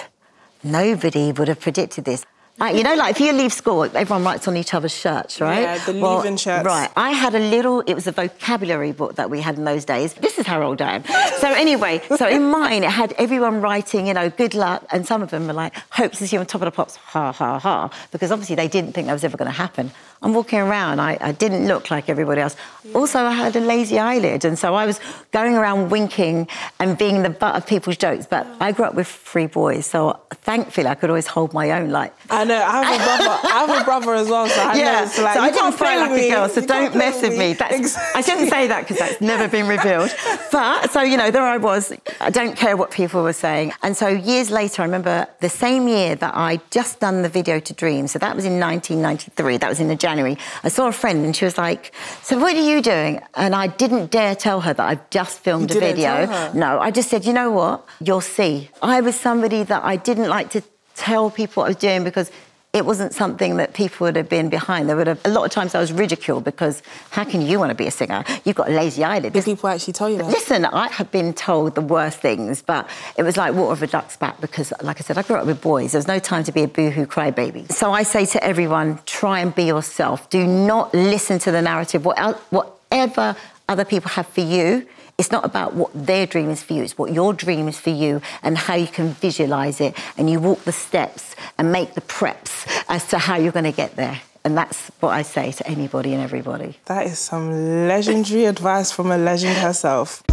nobody 0.63 1.31
would 1.31 1.47
have 1.47 1.59
predicted 1.59 2.05
this. 2.05 2.25
Like, 2.59 2.75
you 2.75 2.83
know, 2.83 2.93
like 2.93 3.15
if 3.15 3.19
you 3.19 3.33
leave 3.33 3.51
school, 3.51 3.83
everyone 3.83 4.23
writes 4.23 4.47
on 4.47 4.55
each 4.55 4.75
other's 4.75 4.95
shirts, 4.95 5.41
right? 5.41 5.61
Yeah, 5.61 5.85
the 5.85 5.93
leaving 5.93 6.37
shirts. 6.37 6.63
Right. 6.63 6.87
I 6.95 7.09
had 7.09 7.33
a 7.33 7.39
little, 7.39 7.79
it 7.81 7.95
was 7.95 8.05
a 8.05 8.11
vocabulary 8.11 8.91
book 8.91 9.15
that 9.15 9.31
we 9.31 9.41
had 9.41 9.57
in 9.57 9.63
those 9.63 9.85
days. 9.85 10.13
This 10.13 10.37
is 10.37 10.45
how 10.45 10.61
old 10.61 10.79
I 10.79 10.97
am. 10.97 11.03
So 11.39 11.51
anyway, 11.51 12.01
so 12.15 12.27
in 12.27 12.51
mine, 12.51 12.83
it 12.83 12.91
had 12.91 13.13
everyone 13.13 13.59
writing, 13.59 14.05
you 14.05 14.13
know, 14.13 14.29
good 14.29 14.53
luck. 14.53 14.85
And 14.91 15.05
some 15.05 15.23
of 15.23 15.31
them 15.31 15.47
were 15.47 15.53
like, 15.53 15.73
hope 15.89 16.11
to 16.11 16.27
see 16.27 16.35
you 16.35 16.39
on 16.41 16.45
top 16.45 16.61
of 16.61 16.65
the 16.65 16.71
pops, 16.71 16.95
ha, 16.97 17.31
ha, 17.31 17.57
ha. 17.57 17.89
Because 18.11 18.31
obviously 18.31 18.55
they 18.55 18.67
didn't 18.67 18.93
think 18.93 19.07
that 19.07 19.13
was 19.13 19.23
ever 19.23 19.35
going 19.35 19.49
to 19.49 19.57
happen. 19.57 19.91
I'm 20.21 20.33
walking 20.33 20.59
around, 20.59 21.01
I, 21.01 21.17
I 21.19 21.31
didn't 21.33 21.67
look 21.67 21.91
like 21.91 22.07
everybody 22.07 22.39
else. 22.39 22.55
Also, 22.95 23.19
I 23.19 23.31
had 23.31 23.55
a 23.57 23.59
lazy 23.59 23.99
eyelid. 23.99 24.45
And 24.45 24.57
so 24.57 24.73
I 24.75 24.85
was 24.85 25.01
going 25.31 25.55
around 25.55 25.89
winking 25.89 26.47
and 26.79 26.97
being 26.97 27.23
the 27.23 27.29
butt 27.29 27.55
of 27.55 27.67
people's 27.67 27.97
jokes. 27.97 28.25
But 28.25 28.47
I 28.61 28.71
grew 28.71 28.85
up 28.85 28.93
with 28.93 29.07
three 29.07 29.47
boys. 29.47 29.85
So 29.85 30.19
thankfully, 30.31 30.87
I 30.87 30.95
could 30.95 31.09
always 31.09 31.27
hold 31.27 31.51
my 31.51 31.71
own. 31.71 31.89
Like, 31.89 32.13
I 32.29 32.42
know, 32.43 32.55
I 32.61 32.83
have 32.83 33.01
a 33.01 33.03
brother. 33.03 33.47
I 33.47 33.65
have 33.65 33.81
a 33.81 33.83
brother 33.83 34.13
as 34.15 34.29
well, 34.29 34.47
so 34.47 34.61
I 34.61 34.73
know 34.73 34.79
yeah, 34.79 35.03
it's 35.03 35.17
like, 35.19 35.35
so 35.35 35.39
you 35.41 35.45
I 35.47 35.49
didn't 35.49 35.61
can't 35.61 35.75
fight 35.75 35.97
like 35.99 36.11
with 36.11 36.21
a 36.21 36.29
girl, 36.29 36.49
so 36.49 36.61
You 36.61 36.67
don't 36.67 36.95
mess 36.95 37.21
with 37.21 37.37
me. 37.37 37.53
That's, 37.53 37.75
Exactly. 37.75 38.19
I 38.19 38.21
shouldn't 38.21 38.49
say 38.49 38.67
that 38.67 38.81
because 38.81 38.97
that's 38.97 39.21
never 39.21 39.47
been 39.47 39.67
revealed. 39.67 40.09
But 40.51 40.91
so 40.91 41.01
you 41.01 41.17
know, 41.17 41.31
there 41.31 41.41
I 41.41 41.57
was. 41.57 41.91
I 42.21 42.29
don't 42.29 42.55
care 42.55 42.77
what 42.77 42.91
people 42.91 43.23
were 43.23 43.33
saying. 43.33 43.73
And 43.81 43.97
so 43.97 44.07
years 44.07 44.51
later, 44.51 44.83
I 44.83 44.85
remember 44.85 45.25
the 45.39 45.49
same 45.49 45.87
year 45.87 46.15
that 46.15 46.35
I 46.35 46.59
just 46.69 46.99
done 46.99 47.23
the 47.23 47.29
video 47.29 47.59
to 47.59 47.73
Dream. 47.73 48.07
So 48.07 48.19
that 48.19 48.35
was 48.35 48.45
in 48.45 48.59
1993. 48.59 49.57
That 49.57 49.69
was 49.69 49.79
in 49.79 49.87
the 49.87 49.95
January. 49.95 50.37
I 50.63 50.69
saw 50.69 50.87
a 50.87 50.91
friend, 50.91 51.25
and 51.25 51.35
she 51.35 51.45
was 51.45 51.57
like, 51.57 51.91
"So 52.21 52.37
what 52.37 52.55
are 52.55 52.67
you 52.71 52.81
doing?" 52.83 53.19
And 53.33 53.55
I 53.55 53.65
didn't 53.67 54.11
dare 54.11 54.35
tell 54.35 54.61
her 54.61 54.73
that 54.73 54.87
I've 54.87 55.09
just 55.09 55.39
filmed 55.39 55.71
You 55.71 55.77
a 55.77 55.79
video. 55.79 56.51
No, 56.53 56.79
I 56.79 56.91
just 56.91 57.09
said, 57.09 57.25
"You 57.25 57.33
know 57.33 57.49
what? 57.51 57.83
You'll 57.99 58.21
see." 58.21 58.69
I 58.81 59.01
was 59.01 59.15
somebody 59.15 59.63
that 59.63 59.83
I 59.83 59.95
didn't 59.95 60.29
like 60.29 60.49
to 60.51 60.61
tell 60.95 61.29
people 61.29 61.61
what 61.61 61.65
I 61.65 61.69
was 61.69 61.77
doing 61.77 62.03
because 62.03 62.31
it 62.73 62.87
wasn't 62.87 63.13
something 63.13 63.57
that 63.57 63.75
people 63.75 64.05
would 64.05 64.15
have 64.15 64.27
been 64.27 64.49
behind. 64.49 64.89
There 64.89 64.95
would 64.95 65.05
have 65.05 65.21
a 65.25 65.29
lot 65.29 65.45
of 65.45 65.51
times 65.51 65.75
I 65.75 65.79
was 65.79 65.93
ridiculed 65.93 66.43
because 66.43 66.81
how 67.11 67.23
can 67.23 67.43
you 67.43 67.59
want 67.59 67.69
to 67.69 67.75
be 67.75 67.85
a 67.85 67.91
singer? 67.91 68.23
You've 68.45 68.55
got 68.55 68.67
a 68.67 68.71
lazy 68.71 69.03
eyelid. 69.03 69.33
Did 69.33 69.45
people 69.45 69.69
actually 69.69 69.93
tell 69.93 70.09
you 70.09 70.17
that? 70.17 70.25
Listen, 70.25 70.65
I 70.65 70.87
have 70.87 71.11
been 71.11 71.33
told 71.33 71.75
the 71.75 71.81
worst 71.81 72.17
things, 72.17 72.63
but 72.63 72.89
it 73.15 73.21
was 73.21 73.37
like 73.37 73.53
water 73.53 73.73
of 73.73 73.83
a 73.83 73.87
duck's 73.87 74.17
back 74.17 74.41
because, 74.41 74.73
like 74.81 74.99
I 74.99 75.03
said, 75.03 75.19
I 75.19 75.21
grew 75.21 75.35
up 75.35 75.45
with 75.45 75.61
boys. 75.61 75.91
There's 75.91 76.07
no 76.07 76.17
time 76.17 76.43
to 76.45 76.51
be 76.51 76.63
a 76.63 76.67
boohoo 76.67 77.05
crybaby. 77.05 77.71
So 77.71 77.91
I 77.91 78.01
say 78.01 78.25
to 78.25 78.43
everyone, 78.43 78.97
try 79.05 79.39
and 79.41 79.53
be 79.53 79.65
yourself. 79.65 80.27
Do 80.31 80.47
not 80.47 80.91
listen 80.95 81.37
to 81.39 81.51
the 81.51 81.61
narrative. 81.61 82.05
Whatever 82.05 83.35
other 83.69 83.85
people 83.85 84.09
have 84.09 84.25
for 84.25 84.41
you, 84.41 84.87
it's 85.23 85.31
not 85.31 85.45
about 85.45 85.73
what 85.73 85.89
their 85.93 86.25
dream 86.27 86.49
is 86.49 86.61
for 86.61 86.73
you, 86.73 86.83
it's 86.83 86.97
what 86.97 87.13
your 87.13 87.31
dream 87.31 87.69
is 87.69 87.79
for 87.79 87.91
you 87.91 88.21
and 88.41 88.57
how 88.57 88.75
you 88.75 88.87
can 88.87 89.13
visualize 89.13 89.79
it. 89.79 89.97
And 90.17 90.29
you 90.29 90.41
walk 90.41 90.65
the 90.65 90.73
steps 90.73 91.33
and 91.57 91.71
make 91.71 91.93
the 91.93 92.01
preps 92.01 92.67
as 92.89 93.07
to 93.07 93.17
how 93.17 93.37
you're 93.37 93.53
going 93.53 93.63
to 93.63 93.71
get 93.71 93.95
there. 93.95 94.19
And 94.43 94.57
that's 94.57 94.89
what 94.99 95.11
I 95.11 95.21
say 95.21 95.53
to 95.53 95.65
anybody 95.65 96.11
and 96.11 96.21
everybody. 96.21 96.77
That 96.87 97.05
is 97.05 97.19
some 97.19 97.87
legendary 97.87 98.43
advice 98.43 98.91
from 98.91 99.11
a 99.11 99.17
legend 99.17 99.55
herself. 99.55 100.23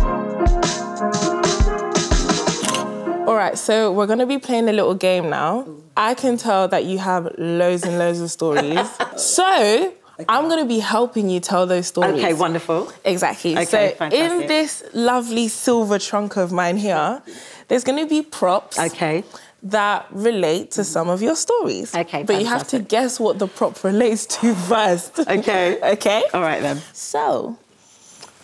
All 3.28 3.36
right, 3.36 3.56
so 3.56 3.92
we're 3.92 4.08
gonna 4.08 4.26
be 4.26 4.38
playing 4.38 4.68
a 4.68 4.72
little 4.72 4.94
game 4.94 5.30
now. 5.30 5.68
I 5.96 6.14
can 6.14 6.36
tell 6.36 6.66
that 6.66 6.84
you 6.84 6.98
have 6.98 7.32
loads 7.38 7.84
and 7.84 7.96
loads 7.96 8.20
of 8.20 8.28
stories. 8.32 8.88
so 9.16 9.94
I'm 10.28 10.48
gonna 10.48 10.64
be 10.66 10.78
helping 10.80 11.28
you 11.30 11.40
tell 11.40 11.66
those 11.66 11.86
stories. 11.88 12.14
Okay, 12.22 12.32
wonderful. 12.34 12.92
Exactly. 13.04 13.56
Okay, 13.56 13.94
so 13.98 14.06
in 14.06 14.46
this 14.46 14.82
lovely 14.92 15.48
silver 15.48 15.98
trunk 15.98 16.36
of 16.36 16.52
mine 16.52 16.76
here, 16.76 17.22
there's 17.68 17.84
gonna 17.84 18.06
be 18.06 18.22
props. 18.22 18.78
Okay. 18.78 19.24
that 19.62 20.06
relate 20.10 20.70
to 20.70 20.82
some 20.84 21.10
of 21.10 21.20
your 21.20 21.36
stories. 21.36 21.94
Okay, 21.94 22.22
But 22.22 22.40
you 22.40 22.46
have 22.46 22.66
to 22.68 22.78
guess 22.78 23.20
what 23.20 23.38
the 23.38 23.46
prop 23.46 23.84
relates 23.84 24.24
to 24.40 24.54
first. 24.70 25.18
Okay. 25.18 25.78
okay? 25.94 26.22
All 26.32 26.40
right 26.40 26.62
then. 26.62 26.80
So, 26.94 27.58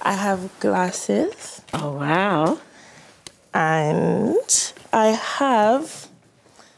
I 0.02 0.12
have 0.12 0.50
glasses 0.61 1.62
Oh 1.73 1.92
wow. 1.92 2.59
and 3.54 4.75
I 4.92 5.06
have 5.38 6.09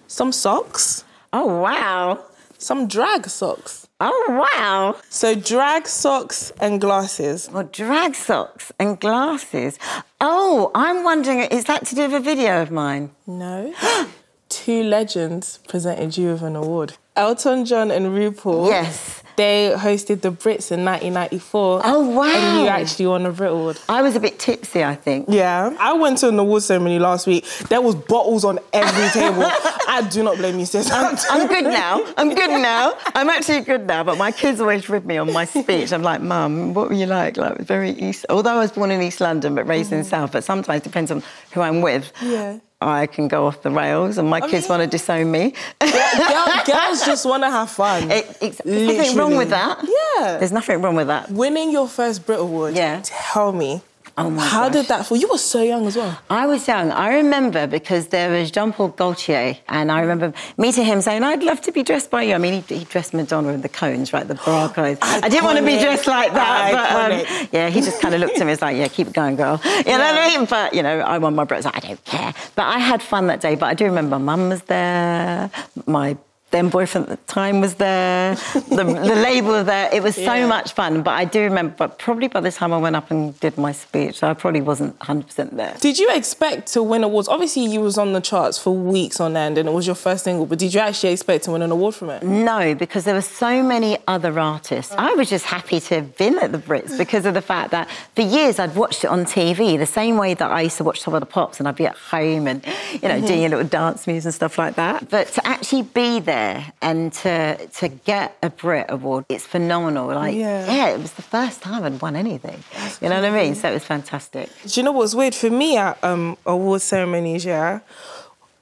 some 0.06 0.30
socks, 0.30 1.02
Oh 1.32 1.60
wow. 1.60 2.24
some 2.58 2.86
drag 2.86 3.26
socks. 3.28 3.87
Oh 4.00 4.46
wow. 4.54 4.96
So, 5.08 5.34
drag 5.34 5.88
socks 5.88 6.52
and 6.60 6.80
glasses. 6.80 7.50
Well, 7.52 7.64
drag 7.64 8.14
socks 8.14 8.70
and 8.78 8.98
glasses. 9.00 9.76
Oh, 10.20 10.70
I'm 10.72 11.02
wondering, 11.02 11.40
is 11.40 11.64
that 11.64 11.84
to 11.86 11.96
do 11.96 12.02
with 12.02 12.14
a 12.14 12.20
video 12.20 12.62
of 12.62 12.70
mine? 12.70 13.10
No. 13.26 13.74
Two 14.48 14.84
legends 14.84 15.58
presented 15.66 16.16
you 16.16 16.32
with 16.32 16.42
an 16.42 16.54
award. 16.54 16.94
Elton 17.16 17.64
John 17.64 17.90
and 17.90 18.06
RuPaul. 18.06 18.68
Yes. 18.68 19.24
They 19.38 19.72
hosted 19.72 20.22
the 20.22 20.32
Brits 20.32 20.72
in 20.72 20.84
1994. 20.84 21.82
Oh, 21.84 22.08
wow. 22.10 22.24
And 22.24 22.60
you 22.60 22.66
actually 22.66 23.06
won 23.06 23.24
a 23.24 23.30
Brit 23.30 23.52
Award. 23.52 23.78
I 23.88 24.02
was 24.02 24.16
a 24.16 24.20
bit 24.20 24.40
tipsy, 24.40 24.82
I 24.82 24.96
think. 24.96 25.26
Yeah. 25.28 25.76
I 25.78 25.92
went 25.92 26.18
to 26.18 26.28
an 26.28 26.40
award 26.40 26.64
ceremony 26.64 26.98
last 26.98 27.28
week. 27.28 27.44
There 27.68 27.80
was 27.80 27.94
bottles 27.94 28.44
on 28.44 28.58
every 28.72 29.08
table. 29.20 29.44
I 29.44 30.04
do 30.10 30.24
not 30.24 30.38
blame 30.38 30.58
you, 30.58 30.66
sis. 30.66 30.90
I'm 30.90 31.46
good 31.46 31.62
now. 31.62 32.04
I'm 32.16 32.34
good 32.34 32.50
now. 32.60 32.98
I'm 33.14 33.30
actually 33.30 33.60
good 33.60 33.86
now. 33.86 34.02
But 34.02 34.18
my 34.18 34.32
kids 34.32 34.60
always 34.60 34.88
rib 34.88 35.04
me 35.04 35.18
on 35.18 35.32
my 35.32 35.44
speech. 35.44 35.92
I'm 35.92 36.02
like, 36.02 36.20
Mum, 36.20 36.74
what 36.74 36.88
were 36.88 36.96
you 36.96 37.06
like? 37.06 37.36
Like 37.36 37.58
very 37.58 37.90
East. 37.90 38.26
Although 38.28 38.56
I 38.56 38.58
was 38.58 38.72
born 38.72 38.90
in 38.90 39.00
East 39.00 39.20
London 39.20 39.54
but 39.54 39.68
raised 39.68 39.92
in 39.92 40.00
mm. 40.00 40.04
South, 40.04 40.32
but 40.32 40.42
sometimes 40.42 40.82
depends 40.82 41.12
on 41.12 41.22
who 41.52 41.60
I'm 41.60 41.80
with. 41.80 42.12
Yeah. 42.20 42.58
I 42.80 43.06
can 43.06 43.26
go 43.26 43.46
off 43.46 43.62
the 43.62 43.70
rails, 43.72 44.18
and 44.18 44.28
my 44.30 44.40
kids 44.40 44.68
mean- 44.68 44.78
want 44.78 44.90
to 44.90 44.96
disown 44.96 45.30
me. 45.32 45.52
Girl- 45.80 46.46
girls 46.64 47.04
just 47.04 47.26
want 47.26 47.42
to 47.42 47.50
have 47.50 47.70
fun. 47.70 48.10
It, 48.10 48.36
it's, 48.40 48.60
there's 48.64 48.96
nothing 48.96 49.16
wrong 49.16 49.36
with 49.36 49.50
that. 49.50 49.78
Yeah. 49.82 50.38
There's 50.38 50.52
nothing 50.52 50.80
wrong 50.80 50.94
with 50.94 51.08
that. 51.08 51.30
Winning 51.30 51.72
your 51.72 51.88
first 51.88 52.24
Brit 52.24 52.38
Award. 52.38 52.74
Yeah. 52.76 53.00
Tell 53.02 53.50
me. 53.52 53.82
Oh 54.20 54.30
my 54.30 54.44
How 54.44 54.64
gosh. 54.64 54.72
did 54.72 54.86
that 54.86 55.06
feel? 55.06 55.16
You 55.16 55.28
were 55.28 55.38
so 55.38 55.62
young 55.62 55.86
as 55.86 55.96
well. 55.96 56.18
I 56.28 56.46
was 56.46 56.66
young. 56.66 56.90
I 56.90 57.14
remember 57.14 57.68
because 57.68 58.08
there 58.08 58.30
was 58.30 58.50
Jean 58.50 58.72
Paul 58.72 58.88
Gaultier, 58.88 59.56
and 59.68 59.92
I 59.92 60.00
remember 60.00 60.32
meeting 60.56 60.84
him 60.84 61.00
saying, 61.00 61.22
I'd 61.22 61.44
love 61.44 61.60
to 61.62 61.72
be 61.72 61.84
dressed 61.84 62.10
by 62.10 62.22
you. 62.22 62.34
I 62.34 62.38
mean, 62.38 62.60
he, 62.62 62.78
he 62.78 62.84
dressed 62.84 63.14
Madonna 63.14 63.50
in 63.50 63.60
the 63.60 63.68
cones, 63.68 64.12
right? 64.12 64.26
The 64.26 64.34
bra 64.34 64.66
clothes. 64.74 64.98
I 65.02 65.28
didn't 65.28 65.44
want 65.44 65.58
to 65.58 65.64
be 65.64 65.78
dressed 65.78 66.08
like 66.08 66.32
that, 66.32 66.72
but 66.72 67.12
um, 67.12 67.48
yeah, 67.52 67.68
he 67.70 67.80
just 67.80 68.00
kind 68.02 68.12
of 68.12 68.20
looked 68.20 68.32
at 68.34 68.38
me 68.38 68.42
and 68.42 68.50
was 68.50 68.60
like, 68.62 68.76
Yeah, 68.76 68.88
keep 68.88 69.12
going, 69.12 69.36
girl. 69.36 69.60
You 69.64 69.84
know 69.84 69.98
what 69.98 70.14
I 70.18 70.36
mean? 70.36 70.46
But, 70.46 70.74
you 70.74 70.82
know, 70.82 70.98
I 70.98 71.18
won 71.18 71.36
my 71.36 71.44
Brits. 71.44 71.70
I 71.72 71.78
don't 71.78 72.04
care. 72.04 72.34
But 72.56 72.66
I 72.66 72.78
had 72.78 73.00
fun 73.02 73.28
that 73.28 73.40
day. 73.40 73.54
But 73.54 73.66
I 73.66 73.74
do 73.74 73.84
remember 73.84 74.18
mum 74.18 74.48
was 74.48 74.62
there, 74.62 75.48
my 75.86 76.16
then 76.50 76.70
boyfriend 76.70 77.08
at 77.10 77.26
the 77.26 77.32
time 77.32 77.60
was 77.60 77.74
there, 77.74 78.34
the, 78.54 78.84
the 78.84 79.14
label 79.28 79.50
was 79.50 79.66
there. 79.66 79.90
It 79.92 80.02
was 80.02 80.14
so 80.14 80.34
Yeah. 80.34 80.46
much 80.46 80.72
fun. 80.72 81.02
But 81.02 81.12
I 81.12 81.24
do 81.26 81.42
remember, 81.42 81.74
but 81.76 81.98
probably 81.98 82.28
by 82.28 82.40
the 82.40 82.50
time 82.50 82.72
I 82.72 82.78
went 82.78 82.96
up 82.96 83.10
and 83.10 83.38
did 83.40 83.58
my 83.58 83.72
speech, 83.72 84.22
I 84.22 84.32
probably 84.32 84.62
wasn't 84.62 84.98
100% 85.00 85.56
there. 85.56 85.74
Did 85.80 85.98
you 85.98 86.10
expect 86.10 86.72
to 86.72 86.82
win 86.82 87.04
awards? 87.04 87.28
Obviously, 87.28 87.66
you 87.66 87.80
was 87.80 87.98
on 87.98 88.14
the 88.14 88.20
charts 88.20 88.58
for 88.58 88.74
weeks 88.74 89.20
on 89.20 89.36
end, 89.36 89.58
and 89.58 89.68
it 89.68 89.72
was 89.72 89.86
your 89.86 89.94
first 89.94 90.24
single. 90.24 90.46
But 90.46 90.58
did 90.58 90.72
you 90.72 90.80
actually 90.80 91.12
expect 91.12 91.44
to 91.44 91.50
win 91.50 91.60
an 91.62 91.70
award 91.70 91.94
from 91.94 92.08
it? 92.10 92.22
No, 92.22 92.74
because 92.74 93.04
there 93.04 93.14
were 93.14 93.20
so 93.20 93.62
many 93.62 93.98
other 94.06 94.38
artists. 94.40 94.94
I 94.96 95.12
was 95.14 95.28
just 95.28 95.44
happy 95.44 95.80
to 95.80 95.96
have 95.96 96.16
been 96.16 96.38
at 96.38 96.52
the 96.52 96.58
Brits 96.58 96.96
because 96.96 97.26
of 97.26 97.34
the 97.34 97.42
fact 97.42 97.72
that 97.72 97.88
for 98.14 98.22
years 98.22 98.58
I'd 98.58 98.74
watched 98.74 99.04
it 99.04 99.08
on 99.08 99.26
TV, 99.26 99.78
the 99.78 99.86
same 99.86 100.16
way 100.16 100.32
that 100.34 100.50
I 100.50 100.62
used 100.62 100.78
to 100.78 100.84
watch 100.84 101.00
some 101.00 101.12
of 101.14 101.20
the 101.20 101.26
pops 101.26 101.58
and 101.58 101.68
I'd 101.68 101.76
be 101.76 101.86
at 101.86 101.96
home 101.96 102.46
and, 102.46 102.64
you 102.92 103.08
know, 103.08 103.16
mm-hmm. 103.16 103.26
doing 103.26 103.44
a 103.44 103.48
little 103.50 103.66
dance 103.66 104.06
moves 104.06 104.24
and 104.24 104.34
stuff 104.34 104.56
like 104.56 104.76
that. 104.76 105.10
But 105.10 105.28
to 105.34 105.46
actually 105.46 105.82
be 105.82 106.20
there 106.20 106.37
and 106.82 107.12
to 107.22 107.66
to 107.78 107.88
get 107.88 108.36
a 108.42 108.50
Brit 108.50 108.86
award, 108.88 109.24
it's 109.28 109.44
phenomenal. 109.46 110.06
Like, 110.08 110.34
Yeah. 110.34 110.66
yeah, 110.72 110.88
it 110.94 111.00
was 111.00 111.12
the 111.12 111.22
first 111.22 111.62
time 111.62 111.84
I'd 111.84 112.00
won 112.00 112.16
anything. 112.16 112.62
you 113.00 113.08
know 113.08 113.16
what 113.20 113.24
I 113.24 113.30
mean? 113.30 113.54
So 113.54 113.70
it 113.70 113.74
was 113.74 113.84
fantastic. 113.84 114.48
Do 114.66 114.80
you 114.80 114.84
know 114.84 114.92
what's 114.92 115.14
weird 115.14 115.34
for 115.34 115.50
me 115.50 115.76
at 115.76 116.02
um, 116.02 116.36
award 116.46 116.80
ceremonies? 116.82 117.44
Yeah, 117.44 117.80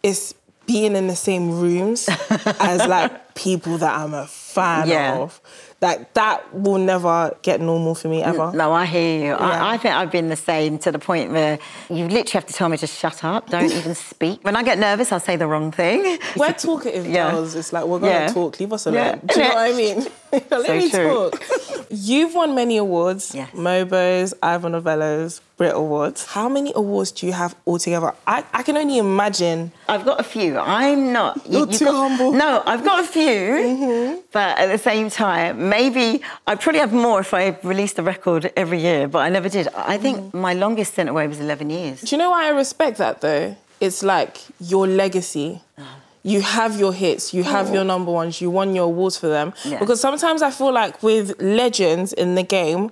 it's 0.02 0.34
being 0.66 0.96
in 0.96 1.06
the 1.06 1.16
same 1.16 1.50
rooms 1.60 2.08
as 2.60 2.86
like 2.88 3.34
people 3.34 3.78
that 3.78 3.94
I'm 4.00 4.14
a 4.14 4.26
fan 4.26 4.88
Yeah. 4.88 5.14
of. 5.18 5.40
Like 5.82 6.14
that 6.14 6.54
will 6.54 6.78
never 6.78 7.36
get 7.42 7.60
normal 7.60 7.94
for 7.94 8.08
me 8.08 8.22
ever. 8.22 8.50
No, 8.54 8.72
I 8.72 8.86
hear 8.86 9.18
you. 9.18 9.24
Yeah. 9.26 9.36
I, 9.36 9.74
I 9.74 9.76
think 9.76 9.94
I've 9.94 10.10
been 10.10 10.30
the 10.30 10.36
same 10.36 10.78
to 10.78 10.90
the 10.90 10.98
point 10.98 11.32
where 11.32 11.58
you 11.90 12.04
literally 12.08 12.30
have 12.32 12.46
to 12.46 12.52
tell 12.54 12.70
me 12.70 12.78
to 12.78 12.86
shut 12.86 13.22
up, 13.24 13.50
don't 13.50 13.70
even 13.70 13.94
speak. 14.12 14.42
When 14.42 14.56
I 14.56 14.62
get 14.62 14.78
nervous, 14.78 15.12
I'll 15.12 15.20
say 15.20 15.36
the 15.36 15.46
wrong 15.46 15.70
thing. 15.72 16.18
We're 16.34 16.52
talkative 16.54 17.06
Yeah. 17.06 17.30
girls. 17.30 17.54
It's 17.54 17.74
like 17.74 17.84
we're 17.84 17.98
gonna 17.98 18.12
Yeah. 18.12 18.28
talk. 18.32 18.58
Leave 18.58 18.72
us 18.72 18.86
alone. 18.86 19.20
Do 19.26 19.34
you 19.40 19.48
know 19.48 19.54
what 19.54 19.70
I 19.70 19.72
mean? 19.76 20.06
Let 20.50 20.66
So 20.66 20.76
me 20.78 20.90
true. 20.90 21.30
talk. 21.30 21.42
You've 21.90 22.34
won 22.34 22.54
many 22.54 22.78
awards. 22.78 23.34
Yes. 23.34 23.50
Mobos, 23.52 24.32
Ivor 24.42 24.70
Novellos, 24.70 25.40
Brit 25.56 25.74
Awards. 25.74 26.26
How 26.26 26.48
many 26.50 26.70
awards 26.74 27.10
do 27.12 27.26
you 27.26 27.32
have 27.32 27.56
altogether? 27.66 28.12
I, 28.26 28.44
I 28.52 28.62
can 28.62 28.76
only 28.76 28.98
imagine. 28.98 29.72
I've 29.88 30.04
got 30.04 30.20
a 30.20 30.22
few. 30.22 30.58
I'm 30.58 31.12
not. 31.14 31.46
you- 31.46 31.58
You're 31.58 31.66
too 31.66 31.86
got- 31.86 31.94
humble. 31.94 32.32
No, 32.32 32.62
I've 32.66 32.84
got 32.84 33.02
a 33.02 33.06
few, 33.06 33.22
mm-hmm. 33.24 34.20
but 34.32 34.58
at 34.58 34.66
the 34.66 34.76
same 34.76 35.08
time, 35.08 35.70
maybe 35.70 36.20
I'd 36.46 36.60
probably 36.60 36.80
have 36.80 36.92
more 36.92 37.20
if 37.20 37.32
I 37.32 37.56
released 37.62 37.98
a 37.98 38.02
record 38.02 38.52
every 38.54 38.80
year, 38.80 39.08
but 39.08 39.20
I 39.20 39.30
never 39.30 39.48
did. 39.48 39.68
I 39.74 39.96
think 39.96 40.18
mm-hmm. 40.18 40.38
my 40.38 40.52
longest 40.52 40.92
stint 40.92 41.08
away 41.08 41.26
was 41.26 41.40
11 41.40 41.70
years. 41.70 42.02
Do 42.02 42.14
you 42.14 42.18
know 42.18 42.30
why 42.30 42.46
I 42.46 42.50
respect 42.50 42.98
that 42.98 43.22
though? 43.22 43.56
It's 43.80 44.02
like 44.02 44.38
your 44.60 44.86
legacy. 44.86 45.62
Oh. 45.78 45.84
You 46.22 46.40
have 46.40 46.76
your 46.76 46.92
hits, 46.92 47.32
you 47.32 47.44
have 47.44 47.72
your 47.72 47.84
mm. 47.84 47.86
number 47.86 48.10
ones, 48.10 48.40
you 48.40 48.50
won 48.50 48.74
your 48.74 48.86
awards 48.86 49.16
for 49.16 49.28
them. 49.28 49.54
Yeah. 49.64 49.78
Because 49.78 50.00
sometimes 50.00 50.42
I 50.42 50.50
feel 50.50 50.72
like 50.72 51.00
with 51.00 51.40
legends 51.40 52.12
in 52.12 52.34
the 52.34 52.42
game, 52.42 52.90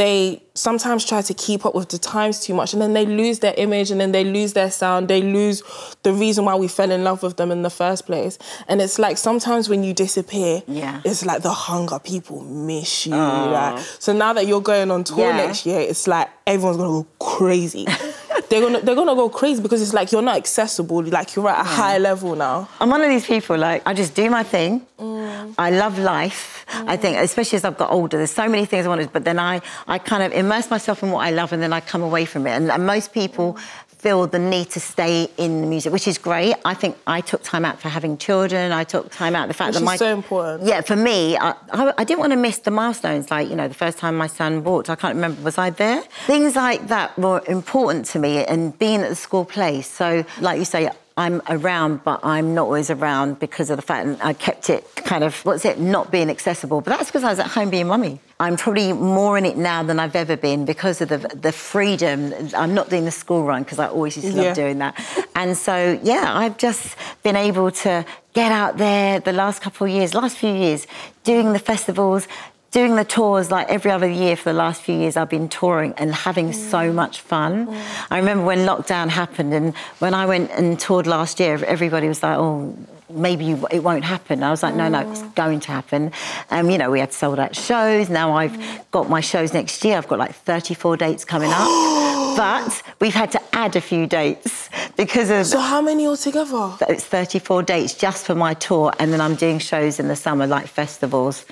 they 0.00 0.42
sometimes 0.54 1.04
try 1.04 1.20
to 1.22 1.34
keep 1.34 1.64
up 1.66 1.74
with 1.74 1.88
the 1.90 1.98
times 1.98 2.40
too 2.40 2.54
much 2.54 2.72
and 2.72 2.80
then 2.82 2.92
they 2.94 3.04
lose 3.06 3.38
their 3.38 3.54
image 3.56 3.90
and 3.90 4.00
then 4.00 4.12
they 4.12 4.24
lose 4.24 4.52
their 4.54 4.70
sound. 4.70 5.08
They 5.08 5.20
lose 5.22 5.62
the 6.02 6.12
reason 6.12 6.44
why 6.46 6.54
we 6.54 6.68
fell 6.68 6.90
in 6.90 7.04
love 7.04 7.22
with 7.22 7.36
them 7.36 7.50
in 7.50 7.62
the 7.62 7.70
first 7.70 8.06
place. 8.06 8.38
And 8.68 8.80
it's 8.80 8.98
like 8.98 9.16
sometimes 9.18 9.68
when 9.68 9.84
you 9.84 9.92
disappear, 9.94 10.62
Yeah. 10.66 11.00
it's 11.04 11.24
like 11.24 11.42
the 11.42 11.50
hunger. 11.52 11.98
People 11.98 12.40
miss 12.42 13.06
you. 13.06 13.14
Oh. 13.14 13.50
like- 13.52 13.78
so 13.98 14.12
now 14.12 14.32
that 14.32 14.46
you're 14.46 14.60
going 14.72 14.90
on 14.90 15.04
tour 15.04 15.18
Yeah. 15.30 15.36
next 15.36 15.66
year, 15.66 15.80
it's 15.80 16.06
like 16.06 16.28
everyone's 16.46 16.78
gonna 16.78 16.90
go 17.02 17.06
crazy. 17.18 17.86
they're 18.48 18.60
gonna 18.62 18.80
they're 18.80 18.94
gonna 19.02 19.14
go 19.14 19.28
crazy 19.28 19.60
because 19.62 19.80
it's 19.82 19.92
like 19.94 20.12
you're 20.12 20.22
not 20.30 20.36
accessible. 20.36 21.02
Like 21.04 21.34
you're 21.36 21.48
at 21.48 21.60
a 21.60 21.68
high 21.68 21.98
level 21.98 22.34
now. 22.36 22.68
I'm 22.80 22.90
one 22.90 23.02
of 23.02 23.08
these 23.10 23.26
people, 23.26 23.56
like, 23.58 23.82
I 23.86 23.92
just 23.94 24.14
do 24.14 24.28
my 24.30 24.42
thing. 24.42 24.72
Mm. 24.98 25.19
I 25.58 25.70
love 25.70 25.98
life. 25.98 26.64
I 26.72 26.96
think, 26.96 27.16
especially 27.18 27.56
as 27.56 27.64
I've 27.64 27.78
got 27.78 27.90
older, 27.90 28.16
there's 28.16 28.30
so 28.30 28.48
many 28.48 28.64
things 28.64 28.86
I 28.86 28.88
wanted, 28.88 29.12
but 29.12 29.24
then 29.24 29.38
I, 29.38 29.60
I 29.86 29.98
kind 29.98 30.22
of 30.22 30.32
immerse 30.32 30.70
myself 30.70 31.02
in 31.02 31.10
what 31.10 31.26
I 31.26 31.30
love 31.30 31.52
and 31.52 31.62
then 31.62 31.72
I 31.72 31.80
come 31.80 32.02
away 32.02 32.24
from 32.24 32.46
it. 32.46 32.50
And, 32.50 32.70
and 32.70 32.86
most 32.86 33.12
people 33.12 33.58
feel 34.00 34.26
the 34.26 34.38
need 34.38 34.70
to 34.70 34.80
stay 34.80 35.28
in 35.36 35.60
the 35.60 35.66
music, 35.66 35.92
which 35.92 36.08
is 36.08 36.16
great. 36.16 36.54
I 36.64 36.72
think 36.72 36.96
I 37.06 37.20
took 37.20 37.42
time 37.42 37.64
out 37.66 37.80
for 37.80 37.90
having 37.90 38.16
children. 38.16 38.72
I 38.72 38.84
took 38.84 39.10
time 39.10 39.36
out 39.36 39.48
the 39.48 39.54
fact 39.54 39.74
Which 39.74 39.80
that 39.80 39.84
my 39.84 39.96
so 39.96 40.12
important. 40.12 40.66
Yeah, 40.66 40.80
for 40.80 40.96
me, 40.96 41.36
I, 41.36 41.54
I, 41.72 41.92
I 41.98 42.04
didn't 42.04 42.20
want 42.20 42.32
to 42.32 42.38
miss 42.38 42.58
the 42.58 42.70
milestones. 42.70 43.30
Like 43.30 43.50
you 43.50 43.56
know, 43.56 43.68
the 43.68 43.74
first 43.74 43.98
time 43.98 44.16
my 44.16 44.26
son 44.26 44.64
walked, 44.64 44.88
I 44.88 44.96
can't 44.96 45.14
remember 45.14 45.42
was 45.42 45.58
I 45.58 45.70
there. 45.70 46.02
Things 46.26 46.56
like 46.56 46.88
that 46.88 47.18
were 47.18 47.42
important 47.46 48.06
to 48.06 48.18
me, 48.18 48.44
and 48.44 48.78
being 48.78 49.02
at 49.02 49.10
the 49.10 49.16
school 49.16 49.44
place. 49.44 49.88
So, 49.88 50.24
like 50.40 50.58
you 50.58 50.64
say. 50.64 50.90
I'm 51.20 51.42
around, 51.48 52.02
but 52.02 52.18
I'm 52.24 52.54
not 52.54 52.64
always 52.64 52.88
around 52.90 53.38
because 53.38 53.68
of 53.70 53.76
the 53.76 53.82
fact 53.82 54.06
that 54.06 54.24
I 54.24 54.32
kept 54.32 54.70
it 54.70 54.82
kind 54.96 55.22
of, 55.22 55.32
what's 55.44 55.64
it, 55.70 55.78
not 55.78 56.10
being 56.10 56.30
accessible. 56.30 56.80
But 56.80 56.90
that's 56.96 57.08
because 57.10 57.24
I 57.24 57.30
was 57.30 57.38
at 57.38 57.48
home 57.48 57.68
being 57.68 57.88
mummy. 57.88 58.20
I'm 58.46 58.56
probably 58.56 58.92
more 58.94 59.36
in 59.36 59.44
it 59.44 59.58
now 59.58 59.82
than 59.82 60.00
I've 60.00 60.16
ever 60.16 60.36
been 60.48 60.64
because 60.64 61.02
of 61.02 61.08
the, 61.10 61.18
the 61.18 61.52
freedom. 61.52 62.32
I'm 62.56 62.72
not 62.74 62.88
doing 62.88 63.04
the 63.04 63.10
school 63.10 63.42
run 63.44 63.62
because 63.64 63.78
I 63.78 63.88
always 63.88 64.16
used 64.16 64.28
to 64.30 64.34
love 64.34 64.44
Yeah. 64.46 64.54
doing 64.54 64.78
that. 64.78 64.94
And 65.34 65.50
so, 65.58 66.00
yeah, 66.02 66.24
I've 66.42 66.56
just 66.56 66.96
been 67.22 67.36
able 67.36 67.70
to 67.84 67.92
get 68.32 68.50
out 68.50 68.78
there 68.78 69.20
the 69.20 69.32
last 69.32 69.60
couple 69.60 69.86
of 69.86 69.92
years, 69.92 70.14
last 70.14 70.38
few 70.38 70.54
years, 70.54 70.86
doing 71.24 71.52
the 71.52 71.58
festivals, 71.58 72.26
doing 72.70 72.94
the 72.96 73.04
tours 73.04 73.50
like 73.50 73.68
every 73.68 73.90
other 73.90 74.08
year 74.08 74.36
for 74.36 74.50
the 74.52 74.58
last 74.58 74.82
few 74.82 74.94
years. 74.94 75.16
I've 75.16 75.28
been 75.28 75.48
touring 75.48 75.92
and 75.96 76.14
having 76.14 76.50
mm. 76.50 76.54
so 76.54 76.92
much 76.92 77.20
fun. 77.20 77.66
Mm. 77.66 78.06
I 78.10 78.18
remember 78.18 78.44
when 78.44 78.60
lockdown 78.60 79.08
happened 79.08 79.52
and 79.52 79.76
when 79.98 80.14
I 80.14 80.26
went 80.26 80.50
and 80.52 80.78
toured 80.78 81.06
last 81.06 81.40
year, 81.40 81.62
everybody 81.64 82.06
was 82.08 82.22
like, 82.22 82.38
oh, 82.38 82.76
maybe 83.08 83.44
you, 83.44 83.66
it 83.72 83.82
won't 83.82 84.04
happen. 84.04 84.42
I 84.42 84.50
was 84.50 84.62
like, 84.62 84.74
no, 84.74 84.88
no, 84.88 85.10
it's 85.10 85.20
mm. 85.20 85.34
going 85.34 85.60
to 85.60 85.72
happen. 85.72 86.12
Um, 86.50 86.70
you 86.70 86.78
know, 86.78 86.90
we 86.90 87.00
had 87.00 87.12
sold 87.12 87.40
out 87.40 87.56
shows. 87.56 88.08
Now 88.08 88.32
I've 88.34 88.90
got 88.92 89.10
my 89.10 89.20
shows 89.20 89.52
next 89.52 89.84
year. 89.84 89.96
I've 89.96 90.08
got 90.08 90.20
like 90.20 90.34
34 90.34 90.96
dates 90.96 91.24
coming 91.24 91.50
up. 91.52 91.66
but 92.36 92.82
we've 93.00 93.14
had 93.14 93.32
to 93.32 93.40
add 93.52 93.74
a 93.74 93.80
few 93.80 94.06
dates 94.06 94.70
because 94.96 95.30
of 95.30 95.46
So 95.46 95.58
how 95.58 95.82
many 95.82 96.06
altogether? 96.06 96.72
it's 96.88 97.04
34 97.04 97.64
dates 97.64 97.94
just 97.94 98.24
for 98.24 98.36
my 98.36 98.54
tour, 98.54 98.92
and 99.00 99.12
then 99.12 99.20
I'm 99.20 99.34
doing 99.34 99.58
shows 99.58 99.98
in 99.98 100.06
the 100.06 100.16
summer, 100.16 100.46
like 100.46 100.68
festivals. 100.68 101.44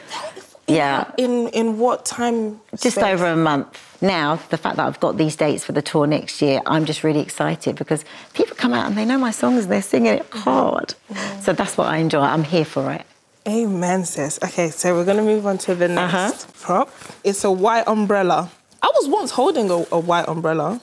Yeah. 0.69 1.11
In 1.17 1.49
in 1.49 1.79
what 1.79 2.05
time? 2.05 2.61
Just 2.73 2.97
space? 2.97 3.05
over 3.05 3.27
a 3.27 3.37
month. 3.37 3.69
Now, 4.03 4.37
the 4.51 4.57
fact 4.59 4.77
that 4.77 4.87
I've 4.87 5.01
got 5.01 5.17
these 5.17 5.35
dates 5.35 5.65
for 5.65 5.73
the 5.73 5.83
tour 5.83 6.07
next 6.07 6.41
year, 6.43 6.61
I'm 6.67 6.85
just 6.85 7.03
really 7.03 7.21
excited 7.21 7.75
because 7.77 8.05
people 8.35 8.55
come 8.57 8.73
out 8.73 8.87
and 8.87 8.97
they 8.97 9.05
know 9.05 9.19
my 9.19 9.33
songs 9.33 9.65
and 9.65 9.73
they're 9.73 9.83
singing 9.83 10.15
it 10.15 10.27
hard. 10.31 10.95
So 11.41 11.53
that's 11.53 11.77
what 11.77 11.89
I 11.89 11.97
enjoy. 11.97 12.21
I'm 12.21 12.45
here 12.45 12.65
for 12.65 12.93
it. 12.93 13.05
Amen, 13.49 14.05
sis. 14.05 14.39
Okay, 14.45 14.69
so 14.71 14.95
we're 14.95 15.05
gonna 15.07 15.23
move 15.23 15.47
on 15.47 15.57
to 15.59 15.75
the 15.75 15.89
next 15.89 16.15
Uh-huh. 16.15 16.33
prop. 16.61 16.91
It's 17.25 17.45
a 17.45 17.51
white 17.51 17.89
umbrella. 17.89 18.51
I 18.83 18.91
was 18.95 19.09
once 19.09 19.31
holding 19.33 19.71
a, 19.71 19.85
a 19.91 19.99
white 19.99 20.29
umbrella, 20.29 20.81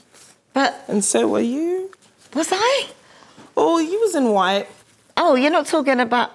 But 0.54 0.84
and 0.88 1.04
so 1.06 1.28
were 1.28 1.40
you. 1.42 1.92
was 2.34 2.50
I? 2.52 2.88
Oh, 3.56 3.78
you 3.78 4.00
was 4.02 4.16
in 4.16 4.32
white. 4.32 4.68
Oh, 5.16 5.36
you're 5.36 5.52
not 5.52 5.68
talking 5.68 6.00
about. 6.02 6.32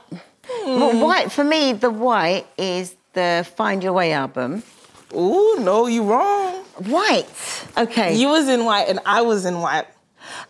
Well, 0.65 0.99
white, 1.07 1.31
for 1.31 1.45
me, 1.45 1.73
the 1.75 1.91
white 1.91 2.47
is 2.57 2.95
the 3.13 3.47
Find 3.57 3.83
Your 3.83 3.93
Way 3.93 4.13
album. 4.13 4.63
Oh 5.13 5.59
no, 5.61 5.87
you 5.87 6.03
wrong. 6.05 6.55
White. 6.79 7.27
Okay. 7.77 8.15
You 8.17 8.29
was 8.29 8.49
in 8.49 8.65
white, 8.65 8.89
and 8.89 9.01
I 9.05 9.23
was 9.23 9.45
in 9.45 9.61
white. 9.61 9.87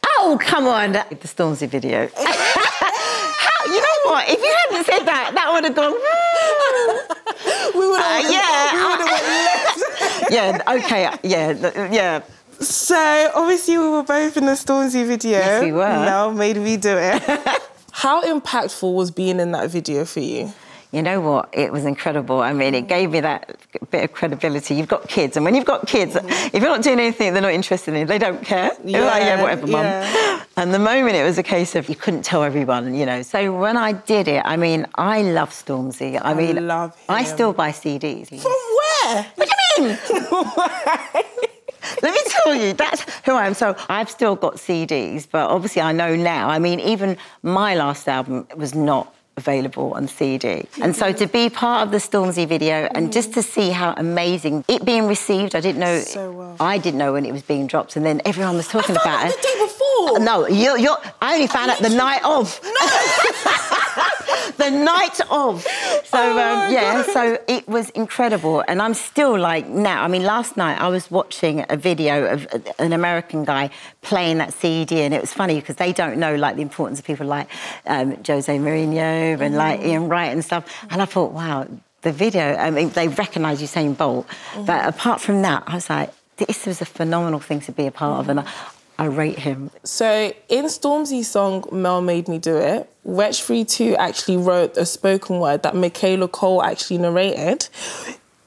Oh, 0.07 0.39
come 0.41 0.67
on. 0.67 0.93
The 0.93 0.99
Stormzy 1.23 1.67
video. 1.69 2.09
How, 2.17 3.65
you 3.67 3.81
know 3.81 4.11
what? 4.11 4.29
If 4.29 4.39
you 4.39 4.57
hadn't 4.69 4.85
said 4.85 5.05
that, 5.07 5.33
that 5.35 5.53
would 5.53 5.65
have 5.65 5.75
gone. 5.75 5.95
We 7.75 7.89
would 7.89 8.01
Uh, 8.01 8.03
have. 8.03 8.31
yeah, 8.31 8.73
We 8.75 8.83
would 8.85 9.09
have 9.09 10.31
yeah, 10.31 10.63
okay. 10.69 11.03
Yeah, 11.23 11.89
yeah. 11.91 12.21
So 12.61 13.31
obviously 13.35 13.79
we 13.79 13.89
were 13.89 14.03
both 14.03 14.37
in 14.37 14.45
the 14.47 14.53
Stormzy 14.53 15.07
video. 15.07 15.39
Yes, 15.39 15.63
we 15.65 15.73
were. 15.73 15.89
Mel 15.89 16.33
Made 16.33 16.57
Me 16.59 16.77
Do 16.77 16.97
It. 16.99 17.23
How 17.93 18.23
impactful 18.23 18.93
was 18.95 19.11
being 19.11 19.41
in 19.41 19.53
that 19.53 19.71
video 19.71 20.05
for 20.05 20.21
you? 20.21 20.53
You 20.93 21.03
know 21.03 21.21
what? 21.21 21.51
It 21.53 21.73
was 21.73 21.85
incredible. 21.85 22.41
I 22.41 22.53
mean, 22.53 22.75
it 22.75 22.89
gave 22.89 23.13
me 23.13 23.21
that 23.21 23.57
bit 23.91 24.05
of 24.05 24.13
credibility. 24.13 24.75
You've 24.75 24.89
got 24.89 25.07
kids, 25.09 25.37
and 25.37 25.45
when 25.45 25.55
you've 25.55 25.65
got 25.65 25.87
kids, 25.87 26.15
mm-hmm. 26.15 26.29
if 26.29 26.55
you're 26.55 26.63
not 26.63 26.83
doing 26.83 26.99
anything 26.99 27.33
they're 27.33 27.43
not 27.43 27.53
interested 27.53 27.95
in, 27.95 28.09
they 28.09 28.19
don't 28.19 28.45
care. 28.45 28.73
They're 28.83 29.05
like, 29.05 29.23
yeah, 29.23 29.37
Yeah, 29.37 29.43
whatever, 29.43 29.67
mum. 29.69 29.85
yeah. 29.85 30.43
And 30.57 30.75
the 30.75 30.81
moment 30.81 31.15
it 31.15 31.23
was 31.23 31.39
a 31.39 31.45
case 31.45 31.77
of 31.77 31.89
you 31.89 31.95
couldn't 31.95 32.23
tell 32.25 32.43
everyone, 32.43 32.93
you 32.95 33.07
know. 33.07 33.23
So 33.23 33.57
when 33.57 33.77
I 33.77 33.93
did 33.93 34.27
it, 34.27 34.43
I 34.45 34.57
mean, 34.57 34.87
I 34.97 35.23
love 35.23 35.51
Stormzy. 35.51 36.21
I 36.21 36.35
mean, 36.35 36.67
love 36.67 36.97
I 37.09 37.23
still 37.23 37.53
buy 37.53 37.71
CDs. 37.71 38.29
From 38.29 38.51
where? 38.51 39.27
What 39.37 39.49
do 39.49 39.83
you 39.83 39.89
mean? 39.89 39.99
Let 42.03 42.13
me 42.15 42.21
tell 42.29 42.55
you, 42.55 42.73
that's 42.73 43.05
who 43.25 43.33
I 43.33 43.47
am. 43.47 43.55
So 43.55 43.77
I've 43.89 44.11
still 44.11 44.37
got 44.37 44.57
CDs, 44.57 45.27
but 45.31 45.51
obviously 45.51 45.83
I 45.83 45.93
know 45.93 46.15
now. 46.17 46.49
I 46.49 46.59
mean, 46.59 46.81
even 46.81 47.17
my 47.43 47.75
last 47.75 48.09
album 48.09 48.47
was 48.57 48.75
not 48.75 49.15
available 49.41 49.93
on 49.95 50.07
CD. 50.07 50.67
And 50.81 50.95
so 50.95 51.13
to 51.13 51.27
be 51.27 51.51
part 51.51 51.87
of 51.87 51.91
the 51.91 51.99
Stormzy 51.99 52.47
video 52.47 52.89
and 52.95 53.13
just 53.13 53.33
to 53.35 53.43
see 53.43 53.71
how 53.71 53.95
amazing 53.97 54.65
it 54.69 54.85
being 54.85 55.07
received, 55.09 55.55
I 55.55 55.61
didn't 55.61 55.81
know. 55.81 56.01
So 56.01 56.31
well. 56.33 56.57
I 56.61 56.79
didn't 56.79 56.99
know 56.99 57.13
when 57.15 57.25
it 57.27 57.33
was 57.33 57.43
being 57.43 57.67
dropped, 57.67 57.97
and 57.97 58.05
then 58.05 58.21
everyone 58.25 58.57
was 58.57 58.69
talking 58.69 58.97
about 58.97 59.27
it. 59.27 59.37
the 59.37 59.43
day 59.43 59.57
before. 59.67 60.21
No, 60.21 60.47
you're, 60.47 60.79
you're, 60.79 60.99
I 61.21 61.35
only 61.35 61.47
found 61.47 61.71
out 61.71 61.79
the 61.81 61.95
night 62.07 62.23
of. 62.25 62.61
the 64.57 64.71
night 64.71 65.21
of. 65.31 65.63
So 66.05 66.19
Oh 66.23 66.31
um, 66.31 66.73
yeah, 66.73 67.03
God. 67.05 67.13
so 67.13 67.39
it 67.49 67.69
was 67.69 67.91
incredible, 67.91 68.63
and 68.69 68.81
I'm 68.83 68.95
still 68.95 69.39
like 69.39 69.67
now. 69.67 70.03
I 70.03 70.09
mean, 70.09 70.23
last 70.23 70.57
night 70.57 70.81
I 70.81 70.89
was 70.89 71.11
watching 71.11 71.65
a 71.69 71.77
video 71.77 72.27
of 72.27 72.47
an 72.79 72.93
American 72.93 73.45
guy 73.45 73.71
playing 74.03 74.39
that 74.39 74.53
CD, 74.53 75.03
and 75.03 75.15
it 75.15 75.21
was 75.21 75.33
funny 75.33 75.57
because 75.61 75.77
they 75.77 75.93
don't 75.93 76.19
know 76.19 76.35
like 76.37 76.57
the 76.57 76.63
importance 76.63 76.99
of 76.99 77.05
people 77.05 77.27
like 77.27 77.49
um, 77.87 78.17
Jose 78.25 78.57
Mourinho 78.59 79.41
and 79.41 79.57
like 79.57 79.81
Ian 79.81 80.09
Wright 80.09 80.33
and 80.33 80.45
stuff. 80.45 80.65
And 80.91 81.01
I 81.03 81.05
thought, 81.05 81.33
wow, 81.33 81.67
the 82.03 82.13
video. 82.13 82.55
I 82.57 82.71
mean, 82.71 82.91
they 82.91 83.09
recognise 83.09 83.63
Usain 83.63 83.97
Bolt, 83.97 84.27
but 84.67 84.87
apart 84.87 85.21
from 85.21 85.43
that, 85.43 85.65
I 85.67 85.75
was 85.75 85.91
like, 85.91 86.11
this 86.37 86.67
was 86.67 86.81
a 86.81 86.87
phenomenal 86.87 87.41
thing 87.41 87.61
to 87.61 87.73
be 87.73 87.87
a 87.87 87.91
part 87.91 88.21
of, 88.21 88.29
and 88.29 88.41
I, 88.41 88.53
I 89.01 89.07
rate 89.07 89.39
him. 89.39 89.71
So 89.83 90.35
in 90.51 90.67
Stormzy's 90.67 91.27
song 91.27 91.65
Mel 91.73 92.03
Made 92.03 92.29
Me 92.29 92.39
Do 92.39 92.59
It, 92.59 92.87
Wretch 93.05 93.47
2 93.47 93.97
actually 93.97 94.37
wrote 94.37 94.77
a 94.77 94.85
spoken 94.85 95.41
word 95.41 95.63
that 95.63 95.75
Michaela 95.75 96.29
Coel 96.29 96.63
actually 96.63 96.99
narrated. 96.99 97.67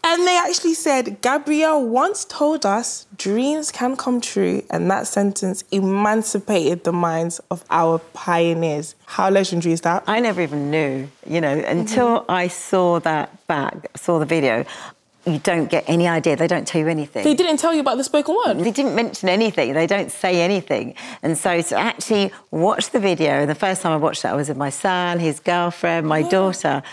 And 0.03 0.27
they 0.27 0.37
actually 0.37 0.75
said, 0.75 1.21
Gabrielle 1.21 1.83
once 1.83 2.23
told 2.25 2.67
us 2.67 3.07
dreams 3.17 3.71
can 3.71 3.95
come 3.95 4.21
true, 4.21 4.61
and 4.69 4.91
that 4.91 5.07
sentence 5.07 5.63
emancipated 5.71 6.83
the 6.83 6.91
minds 6.91 7.39
of 7.49 7.65
our 7.71 7.97
pioneers. 8.13 8.93
How 9.05 9.31
legendary 9.31 9.73
is 9.73 9.81
that? 9.81 10.03
I 10.05 10.19
never 10.19 10.41
even 10.41 10.69
knew, 10.69 11.09
you 11.25 11.41
know, 11.41 11.57
until 11.57 12.19
mm-hmm. 12.19 12.31
I 12.31 12.47
saw 12.47 12.99
that 12.99 13.47
back, 13.47 13.97
saw 13.97 14.19
the 14.19 14.25
video. 14.25 14.65
You 15.25 15.39
don't 15.39 15.69
get 15.69 15.85
any 15.87 16.07
idea. 16.07 16.35
They 16.35 16.47
don't 16.47 16.67
tell 16.67 16.81
you 16.81 16.87
anything. 16.87 17.23
They 17.23 17.33
didn't 17.33 17.57
tell 17.57 17.73
you 17.73 17.79
about 17.79 17.95
the 17.97 18.03
spoken 18.03 18.35
word. 18.45 18.59
They 18.59 18.71
didn't 18.71 18.93
mention 18.95 19.29
anything. 19.29 19.73
They 19.73 19.87
don't 19.87 20.11
say 20.11 20.41
anything. 20.41 20.95
And 21.21 21.37
so 21.37 21.61
to 21.61 21.77
actually 21.77 22.31
watch 22.51 22.89
the 22.89 22.99
video, 22.99 23.45
the 23.45 23.55
first 23.55 23.81
time 23.81 23.93
I 23.93 23.97
watched 23.97 24.25
it, 24.25 24.27
I 24.29 24.33
was 24.35 24.49
with 24.49 24.57
my 24.57 24.69
son, 24.69 25.19
his 25.19 25.39
girlfriend, 25.39 26.07
my 26.07 26.23
daughter. 26.23 26.83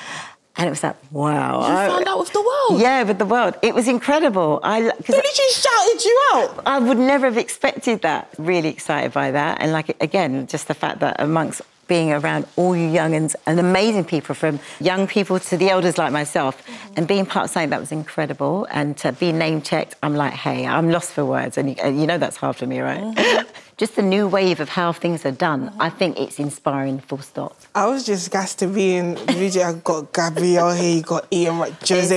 And 0.57 0.67
it 0.67 0.71
was 0.71 0.83
like, 0.83 0.97
wow. 1.11 1.61
You 1.61 1.75
I- 1.75 1.89
found 1.89 2.07
out 2.07 2.19
with 2.21 2.33
the 2.33 2.41
world. 2.41 2.81
Yeah, 2.81 3.03
with 3.03 3.19
the 3.19 3.25
world. 3.27 3.55
It 3.63 3.75
was 3.75 3.89
incredible. 3.89 4.61
I, 4.63 4.81
They 4.83 4.89
literally 4.89 5.51
shouted 5.53 6.05
you 6.05 6.23
out. 6.35 6.63
I 6.67 6.79
would 6.79 6.99
never 6.99 7.27
have 7.27 7.39
expected 7.39 8.03
that. 8.03 8.29
Really 8.39 8.69
excited 8.69 9.13
by 9.13 9.31
that. 9.33 9.61
And 9.61 9.73
like, 9.73 10.01
again, 10.03 10.47
just 10.47 10.69
the 10.69 10.75
fact 10.75 11.01
that 11.01 11.17
amongst 11.19 11.63
being 11.91 12.13
around 12.13 12.47
all 12.55 12.75
you 12.77 12.89
youngins 12.89 13.35
and 13.47 13.59
amazing 13.59 14.05
people 14.05 14.33
from 14.33 14.61
young 14.81 15.09
people 15.09 15.41
to 15.41 15.57
the 15.57 15.69
elders 15.69 15.99
like 15.99 16.13
myself 16.13 16.63
and 16.97 17.09
being 17.09 17.27
part 17.27 17.47
of 17.47 17.51
something 17.51 17.71
that 17.71 17.81
was 17.81 17.91
incredible 17.91 18.65
and 18.71 18.97
to 18.97 19.11
be 19.11 19.33
name 19.33 19.61
checked, 19.61 19.97
I'm 20.01 20.15
like, 20.15 20.33
hey, 20.33 20.65
I'm 20.67 20.89
lost 20.89 21.11
for 21.11 21.25
words. 21.25 21.59
And 21.59 21.69
you, 21.71 21.77
and 21.83 22.01
you 22.01 22.07
know 22.07 22.17
that's 22.17 22.37
hard 22.37 22.55
for 22.55 22.65
me, 22.67 22.79
right? 22.79 23.01
Mm-hmm. 23.01 23.49
just 23.77 23.97
the 23.97 24.03
new 24.03 24.29
wave 24.29 24.61
of 24.61 24.69
how 24.69 24.93
things 24.93 25.27
are 25.27 25.33
done. 25.49 25.73
I 25.81 25.91
think 25.91 26.17
it's 26.21 26.39
inspiring, 26.39 27.01
full 27.01 27.19
stop. 27.23 27.57
I 27.75 27.87
was 27.87 28.07
just 28.07 28.31
gassed 28.31 28.61
to 28.61 28.69
be 28.69 28.95
in 28.95 29.17
video. 29.27 29.63
I 29.71 29.73
got 29.73 30.13
Gabrielle 30.13 30.71
here, 30.77 30.97
you 30.99 31.03
got 31.03 31.27
Ian 31.33 31.59
Wright, 31.59 31.75
Jose, 31.89 32.17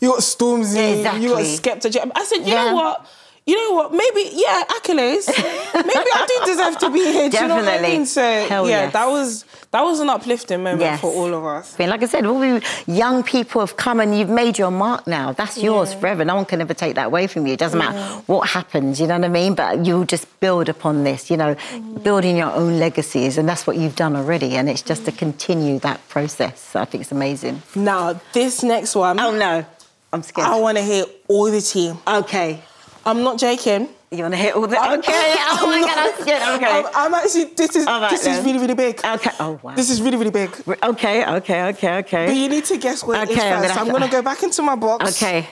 you 0.00 0.08
got 0.08 0.20
Stormzy, 0.20 0.96
Exactly. 0.96 1.22
you 1.22 1.28
got 1.28 1.42
Skepta. 1.42 2.10
I 2.14 2.24
said, 2.24 2.38
you 2.46 2.54
Yeah. 2.54 2.64
know 2.64 2.74
what? 2.76 3.06
You 3.44 3.56
know 3.56 3.74
what? 3.74 3.90
Maybe, 3.92 4.30
yeah, 4.34 4.62
accolades. 4.68 5.26
Maybe 5.74 6.10
I 6.14 6.26
do 6.28 6.46
deserve 6.52 6.78
to 6.78 6.90
be 6.90 7.00
here. 7.00 7.28
Do 7.28 7.38
you 7.38 7.48
know 7.48 7.56
what 7.56 7.64
I 7.64 7.72
Definitely. 7.72 7.96
mean? 7.98 8.06
So 8.06 8.22
Hell 8.46 8.68
yeah, 8.68 8.82
yes. 8.84 8.92
that 8.92 9.06
was 9.08 9.44
that 9.72 9.82
was 9.82 9.98
an 9.98 10.10
uplifting 10.10 10.62
moment 10.62 10.80
Yes. 10.82 11.00
for 11.00 11.08
all 11.12 11.34
of 11.34 11.44
us. 11.44 11.74
I 11.74 11.82
mean, 11.82 11.90
like 11.90 12.02
I 12.04 12.06
said, 12.06 12.24
all 12.24 12.44
you 12.44 12.60
young 12.86 13.24
people 13.24 13.60
have 13.60 13.76
come 13.76 13.98
and 13.98 14.16
you've 14.16 14.28
made 14.28 14.58
your 14.58 14.70
mark 14.70 15.08
now. 15.08 15.32
That's 15.32 15.58
yours 15.58 15.92
Yeah. 15.92 15.98
forever. 16.00 16.24
No 16.24 16.36
one 16.36 16.44
can 16.44 16.60
ever 16.60 16.72
take 16.74 16.94
that 16.94 17.06
away 17.06 17.26
from 17.26 17.46
you. 17.48 17.54
It 17.54 17.58
doesn't 17.58 17.78
matter 17.78 17.98
what 18.26 18.48
happens, 18.50 19.00
you 19.00 19.08
know 19.08 19.16
what 19.18 19.24
I 19.24 19.28
mean? 19.28 19.54
But 19.56 19.84
you'll 19.86 20.04
just 20.04 20.26
build 20.38 20.68
upon 20.68 21.02
this, 21.02 21.28
you 21.28 21.36
know, 21.36 21.56
building 22.04 22.36
your 22.36 22.52
own 22.52 22.78
legacies. 22.78 23.38
And 23.38 23.48
that's 23.48 23.66
what 23.66 23.76
you've 23.76 23.96
done 23.96 24.14
already. 24.14 24.54
And 24.56 24.68
it's 24.70 24.82
just 24.82 25.04
to 25.06 25.10
continue 25.12 25.80
that 25.80 26.06
process. 26.08 26.76
I 26.76 26.84
think 26.84 27.00
it's 27.02 27.12
amazing. 27.12 27.62
Now 27.74 28.20
this 28.34 28.62
next 28.62 28.94
one, 28.94 29.18
Oh, 29.18 29.32
no. 29.36 29.64
I'm 30.12 30.22
scared. 30.22 30.46
I 30.46 30.60
want 30.60 30.76
to 30.78 30.84
hear 30.84 31.06
all 31.26 31.50
the 31.50 31.60
team. 31.62 31.98
okay. 32.06 32.62
I'm 33.04 33.22
not 33.22 33.38
joking. 33.38 33.88
You 34.10 34.18
want 34.22 34.34
to 34.34 34.38
hit 34.38 34.54
all 34.54 34.66
the. 34.66 34.78
I'm- 34.78 34.98
Okay. 35.00 35.34
Oh, 35.38 35.66
my 35.66 35.80
God. 35.80 35.98
I'm 35.98 36.22
scared. 36.22 36.42
Okay. 36.56 36.66
I'm, 36.66 36.86
I'm 36.94 37.14
actually. 37.14 37.44
This 37.44 37.74
is 37.76 37.86
right, 37.86 38.10
this 38.10 38.26
is 38.26 38.44
really 38.44 38.58
really 38.58 38.74
big. 38.74 39.00
Okay. 39.04 39.30
Oh, 39.40 39.58
wow. 39.62 39.74
This 39.74 39.90
is 39.90 40.00
really 40.02 40.16
really 40.16 40.30
big. 40.30 40.50
Okay, 40.82 41.24
okay, 41.36 41.62
okay, 41.70 41.96
Okay. 41.98 42.26
But 42.26 42.36
you 42.36 42.48
need 42.48 42.64
to 42.66 42.76
guess 42.78 43.02
what 43.04 43.18
it 43.22 43.30
is 43.30 43.36
Okay, 43.36 43.50
I'm 43.52 43.62
first. 43.62 43.74
gonna 43.74 43.80
I'm 43.86 43.90
going 43.90 44.02
to 44.02 44.14
go 44.16 44.22
back 44.22 44.42
into 44.42 44.62
my 44.62 44.76
box. 44.76 45.22
Okay. 45.22 45.48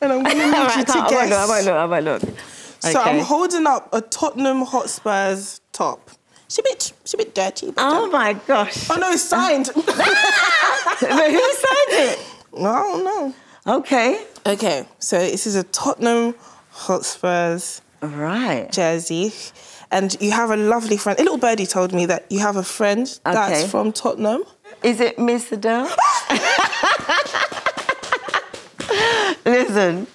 And 0.00 0.12
I'm 0.12 0.22
going 0.22 0.36
to 0.38 0.44
need 0.46 0.52
right, 0.52 0.76
you 0.78 0.84
to 0.84 0.98
I 0.98 1.08
guess. 1.08 1.48
might 1.48 1.64
look, 1.64 1.74
I 1.74 1.86
might 1.86 2.04
look, 2.04 2.22
I 2.22 2.22
might 2.22 2.34
look. 2.36 2.40
So 2.80 3.00
Okay. 3.00 3.10
I'm 3.18 3.24
holding 3.24 3.66
up 3.66 3.88
a 3.92 4.00
Tottenham 4.00 4.62
Hotspurs 4.62 5.60
top. 5.72 6.10
It's 6.46 6.58
a 6.58 6.62
bit, 6.62 6.92
a 7.12 7.16
bit 7.16 7.34
dirty. 7.34 7.72
But 7.72 7.82
Oh, 7.82 8.04
um, 8.04 8.12
my 8.12 8.34
gosh. 8.34 8.88
oh 8.90 8.94
no, 8.96 9.10
it's 9.10 9.22
signed. 9.22 9.70
But 9.74 11.30
who 11.30 11.52
signed 11.52 11.92
it? 12.10 12.18
I 12.56 12.62
don't 12.62 13.04
know. 13.04 13.34
Okay. 13.78 14.24
Okay, 14.46 14.86
so 15.00 15.18
this 15.18 15.46
is 15.46 15.56
a 15.56 15.64
Tottenham 15.64 16.34
Hotspurs 16.70 17.82
Right. 18.00 18.70
jersey, 18.70 19.32
and 19.90 20.16
you 20.20 20.30
have 20.30 20.50
a 20.52 20.56
lovely 20.56 20.96
friend. 20.96 21.18
A 21.18 21.22
little 21.22 21.38
birdie 21.38 21.66
told 21.66 21.92
me 21.92 22.06
that 22.06 22.26
you 22.30 22.38
have 22.38 22.54
a 22.56 22.62
friend 22.62 23.06
that's 23.24 23.60
Okay. 23.60 23.66
from 23.66 23.90
Tottenham. 23.92 24.44
Is 24.84 25.00
it 25.00 25.18
Miss 25.18 25.50
Adele? 25.50 25.88
Listen, 29.44 30.06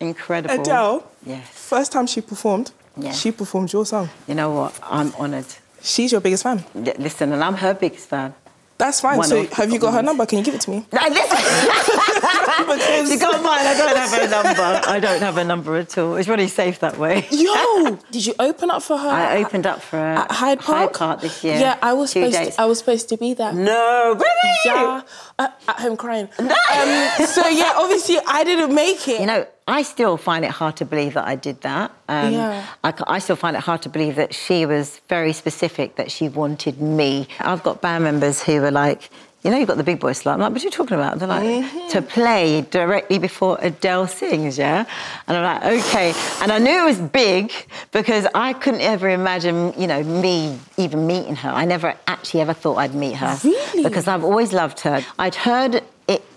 incredible. 0.00 0.60
Adele. 0.60 1.04
Yes. 1.24 1.46
First 1.52 1.92
time 1.92 2.06
she 2.08 2.20
performed, 2.20 2.72
Yeah. 2.96 3.12
she 3.12 3.30
performed 3.30 3.72
your 3.72 3.86
song. 3.86 4.10
You 4.26 4.34
know 4.34 4.50
what? 4.50 4.72
I'm 4.82 5.12
honoured. 5.14 5.46
She's 5.80 6.10
your 6.10 6.20
biggest 6.20 6.42
fan. 6.42 6.64
Yeah, 6.74 6.94
Listen, 6.98 7.32
and 7.32 7.44
I'm 7.44 7.54
her 7.56 7.74
biggest 7.74 8.08
fan. 8.08 8.34
That's 8.78 9.00
fine. 9.00 9.18
One 9.18 9.28
so 9.28 9.46
have 9.52 9.70
you 9.72 9.78
got 9.78 9.94
her 9.94 10.02
number? 10.02 10.26
Can 10.26 10.38
you 10.38 10.44
give 10.44 10.54
it 10.54 10.60
to 10.62 10.70
me? 10.70 10.84
Listen. 10.90 11.38
because 12.46 13.10
You 13.10 13.18
got 13.18 13.42
mine. 13.42 13.66
I 13.66 13.74
don't 13.76 13.96
have 13.96 14.22
a 14.22 14.28
number. 14.28 14.88
I 14.88 15.00
don't 15.00 15.20
have 15.20 15.36
a 15.38 15.44
number 15.44 15.76
at 15.76 15.96
all. 15.98 16.16
It's 16.16 16.28
really 16.28 16.48
safe 16.48 16.80
that 16.80 16.98
way. 16.98 17.26
yo, 17.30 17.98
did 18.10 18.26
you 18.26 18.34
open 18.38 18.70
up 18.70 18.82
for 18.82 18.96
her? 18.98 19.08
I 19.08 19.42
opened 19.44 19.66
up 19.66 19.80
for 19.82 19.96
her 19.96 20.14
at 20.14 20.30
Hyde 20.30 20.60
Park. 20.60 20.78
Hyde 20.90 20.94
Park 20.94 21.20
this 21.20 21.42
year. 21.44 21.56
Yeah, 21.56 21.78
I 21.82 21.92
was 21.92 22.12
Two 22.12 22.20
supposed. 22.30 22.36
days. 22.38 22.56
To, 22.56 22.62
I 22.62 22.64
was 22.66 22.78
supposed 22.78 23.08
to 23.10 23.16
be 23.16 23.34
there. 23.34 23.52
No, 23.52 24.14
really? 24.14 24.54
Yeah, 24.64 25.02
uh, 25.38 25.48
at 25.68 25.80
home 25.80 25.96
crying. 25.96 26.28
Um, 26.38 26.48
so 27.26 27.46
yeah, 27.48 27.72
obviously 27.76 28.18
I 28.26 28.44
didn't 28.44 28.74
make 28.74 29.06
it. 29.08 29.20
You 29.20 29.26
know, 29.26 29.46
I 29.66 29.82
still 29.82 30.16
find 30.16 30.44
it 30.44 30.50
hard 30.50 30.76
to 30.76 30.84
believe 30.84 31.14
that 31.14 31.26
I 31.26 31.36
did 31.36 31.60
that. 31.62 31.90
Um, 32.08 32.32
Yeah. 32.32 32.66
I, 32.82 32.92
I 33.06 33.18
still 33.18 33.36
find 33.36 33.56
it 33.56 33.62
hard 33.62 33.82
to 33.82 33.88
believe 33.88 34.16
that 34.16 34.34
she 34.34 34.66
was 34.66 35.00
very 35.08 35.32
specific 35.32 35.96
that 35.96 36.10
she 36.10 36.28
wanted 36.28 36.80
me. 36.80 37.26
I've 37.40 37.62
got 37.62 37.80
band 37.80 38.04
members 38.04 38.42
who 38.42 38.62
are 38.62 38.70
like, 38.70 39.10
you 39.44 39.50
know, 39.50 39.58
you've 39.58 39.68
got 39.68 39.76
the 39.76 39.84
big 39.84 40.00
boy 40.00 40.12
slot. 40.14 40.34
I'm 40.34 40.40
like, 40.40 40.52
what 40.52 40.62
are 40.62 40.64
you 40.64 40.70
talking 40.70 40.96
about? 40.96 41.18
They're 41.18 41.28
like, 41.28 41.44
Mm-hmm. 41.44 41.88
to 41.90 42.00
play 42.02 42.62
directly 42.70 43.18
before 43.18 43.58
Adele 43.60 44.06
sings, 44.08 44.56
yeah? 44.56 44.86
And 45.28 45.36
I'm 45.36 45.44
like, 45.44 45.84
okay. 45.84 46.14
And 46.40 46.50
I 46.50 46.58
knew 46.58 46.80
it 46.82 46.84
was 46.84 46.98
big 46.98 47.52
because 47.92 48.26
I 48.34 48.54
couldn't 48.54 48.80
ever 48.80 49.08
imagine, 49.10 49.74
you 49.78 49.86
know, 49.86 50.02
me 50.02 50.58
even 50.78 51.06
meeting 51.06 51.36
her. 51.36 51.50
I 51.50 51.66
never 51.66 51.94
actually 52.06 52.40
ever 52.40 52.54
thought 52.54 52.76
I'd 52.76 52.94
meet 52.94 53.16
her. 53.16 53.38
Really? 53.44 53.82
Because 53.84 54.08
I've 54.08 54.24
always 54.24 54.52
loved 54.54 54.80
her. 54.80 55.04
I'd 55.18 55.34
heard 55.34 55.82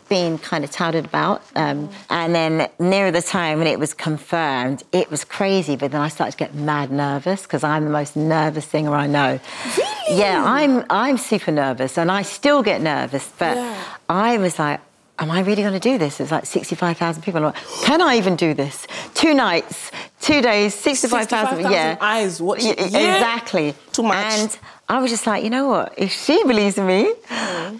being 0.10 0.38
kind 0.38 0.64
of 0.64 0.72
touted 0.72 1.06
about. 1.06 1.42
Um, 1.56 1.90
and 2.10 2.34
then 2.34 2.70
nearer 2.80 3.12
the 3.12 3.22
time 3.22 3.60
when 3.60 3.68
it 3.68 3.80
was 3.80 3.94
confirmed, 3.94 4.84
it 4.92 5.10
was 5.12 5.24
crazy. 5.24 5.76
But 5.76 5.92
then 5.92 6.02
I 6.02 6.08
started 6.10 6.32
to 6.34 6.38
get 6.38 6.56
mad 6.56 6.92
nervous 6.92 7.44
because 7.44 7.64
I'm 7.64 7.84
the 7.86 7.92
most 7.92 8.16
nervous 8.16 8.66
singer 8.66 8.94
I 8.96 9.08
know. 9.08 9.40
Really? 9.78 10.20
Yeah, 10.20 10.44
I'm 10.46 10.86
I'm 10.90 11.18
super 11.18 11.52
nervous 11.52 11.98
and 11.98 12.10
I 12.12 12.22
still 12.22 12.64
get 12.64 12.82
nervous. 12.82 13.30
But 13.38 13.58
Yeah. 13.58 13.84
I 14.10 14.38
was 14.38 14.58
like, 14.60 14.80
Am 15.20 15.32
I 15.32 15.40
really 15.40 15.64
going 15.64 15.74
to 15.74 15.80
do 15.80 15.98
this? 15.98 16.20
It's 16.20 16.30
like 16.32 16.46
65,000 16.46 17.24
people. 17.24 17.40
I'm 17.40 17.46
like, 17.52 17.56
can 17.82 18.04
I 18.04 18.18
even 18.18 18.36
do 18.36 18.54
this? 18.54 18.86
Two 19.16 19.34
nights, 19.34 19.90
two 20.22 20.44
days, 20.44 20.76
65,000. 20.76 21.58
65,000 21.58 21.72
Yeah. 21.72 21.98
eyes 22.00 22.40
watching. 22.40 22.76
Yeah. 22.78 23.16
Exactly. 23.16 23.74
Too 23.94 24.04
much. 24.04 24.16
And 24.16 24.60
I 24.90 25.00
was 25.00 25.12
just 25.12 25.28
like, 25.28 25.44
you 25.44 25.50
know 25.50 25.68
what? 25.68 25.94
If 25.98 26.14
she 26.14 26.42
believes 26.46 26.78
in 26.78 26.88
me, 26.88 27.14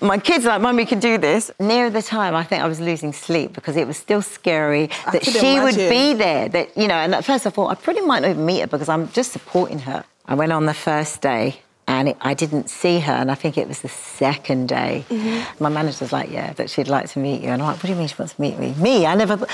my 0.02 0.18
kids 0.18 0.46
are 0.46 0.50
like, 0.50 0.62
Mummy 0.62 0.86
can 0.86 1.00
do 1.00 1.18
this. 1.18 1.50
Near 1.58 1.90
the 1.90 2.02
time, 2.02 2.36
I 2.36 2.44
think 2.44 2.62
I 2.62 2.68
was 2.68 2.82
losing 2.82 3.14
sleep 3.14 3.54
because 3.54 3.78
it 3.78 3.88
was 3.88 3.96
still 3.96 4.22
scary 4.22 4.88
that 5.14 5.24
she 5.24 5.60
would 5.60 5.76
be 5.76 6.14
there. 6.14 6.50
That 6.50 6.76
you 6.78 6.88
know, 6.88 6.96
and 6.96 7.16
at 7.16 7.24
first 7.24 7.48
I 7.48 7.50
thought 7.50 7.70
I 7.70 7.76
pretty 7.76 8.02
might 8.02 8.20
not 8.24 8.32
even 8.32 8.46
meet 8.46 8.60
her 8.60 8.68
because 8.68 8.90
I'm 8.90 9.10
just 9.12 9.32
supporting 9.32 9.80
her. 9.80 10.04
I 10.26 10.34
went 10.36 10.52
on 10.52 10.66
the 10.66 10.74
first 10.74 11.22
day. 11.22 11.62
And 11.90 12.10
it, 12.10 12.18
I 12.20 12.34
didn't 12.34 12.70
see 12.70 13.00
her, 13.00 13.14
and 13.14 13.32
I 13.32 13.36
think 13.36 13.58
it 13.58 13.66
was 13.68 13.80
the 13.80 13.88
second 13.88 14.68
day. 14.68 15.06
Mm-hmm. 15.10 15.64
My 15.64 15.70
manager 15.70 16.04
was 16.04 16.12
like, 16.12 16.30
"Yeah, 16.30 16.52
that 16.54 16.70
she'd 16.70 16.90
like 16.90 17.10
to 17.12 17.20
meet 17.20 17.42
you." 17.42 17.50
And 17.50 17.62
I'm 17.62 17.68
like, 17.70 17.78
"What 17.78 17.84
do 17.84 17.94
you 17.94 17.96
mean 17.96 18.10
she 18.10 18.16
wants 18.20 18.34
to 18.34 18.42
meet 18.42 18.60
me? 18.60 18.74
Me? 18.74 19.06
I 19.06 19.16
never." 19.16 19.46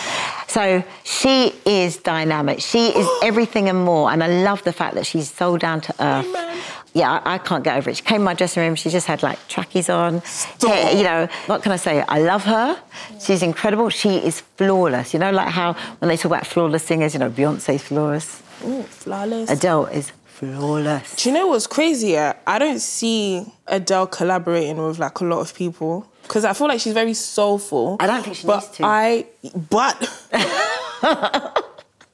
So 0.48 0.84
she 1.04 1.54
is 1.66 1.98
dynamic. 1.98 2.60
She 2.60 2.88
is 2.88 3.08
everything 3.24 3.70
and 3.70 3.84
more. 3.86 4.12
And 4.12 4.24
I 4.24 4.44
love 4.44 4.64
the 4.64 4.74
fact 4.74 4.96
that 4.96 5.06
she's 5.06 5.32
so 5.32 5.58
down 5.58 5.82
to 5.82 5.94
earth. 6.00 6.26
Amen. 6.26 6.58
Yeah, 6.94 7.12
I, 7.12 7.36
I 7.36 7.38
can't 7.40 7.64
get 7.64 7.78
over 7.78 7.90
it. 7.90 7.98
She 7.98 8.04
came 8.04 8.22
in 8.22 8.26
my 8.26 8.36
dressing 8.36 8.62
room. 8.62 8.76
She 8.76 8.90
just 8.90 9.08
had 9.08 9.24
like 9.24 9.40
trackies 9.48 9.90
on. 9.90 10.22
hair, 10.62 10.96
you 10.96 11.04
know, 11.04 11.28
what 11.48 11.64
can 11.64 11.72
I 11.72 11.78
say? 11.78 12.02
I 12.08 12.20
love 12.20 12.44
her. 12.44 12.80
She's 13.20 13.42
incredible. 13.42 13.90
She 13.90 14.18
is 14.18 14.42
flawless. 14.58 15.14
You 15.14 15.20
know, 15.20 15.32
like 15.32 15.50
how 15.50 15.74
when 16.00 16.10
they 16.10 16.18
talk 16.18 16.26
about 16.26 16.46
flawless 16.46 16.84
singers, 16.84 17.14
you 17.14 17.20
know, 17.20 17.32
Beyonce's 17.32 17.84
flawless. 17.84 18.44
Ooh, 18.64 18.84
flawless. 18.84 19.50
Adele 19.50 19.88
is 19.88 20.12
flawless. 20.34 21.16
Do 21.16 21.30
you 21.30 21.36
know 21.36 21.48
what's 21.48 21.68
crazy? 21.68 22.10
Yeah? 22.10 22.34
I 22.48 22.60
don't 22.60 22.80
see 22.80 23.46
Adele 23.68 24.08
collaborating 24.08 24.78
with 24.86 25.00
like 25.00 25.20
a 25.20 25.26
lot 25.26 25.40
of 25.40 25.54
people 25.56 26.08
because 26.24 26.46
I 26.46 26.54
feel 26.54 26.68
like 26.68 26.80
she's 26.80 26.94
very 26.94 27.14
soulful. 27.14 27.98
I 28.00 28.08
don't 28.08 28.24
think 28.24 28.36
she 28.38 28.48
but 28.48 28.56
needs 28.62 28.78
to. 28.78 28.86
I, 28.86 29.26
but 29.70 29.98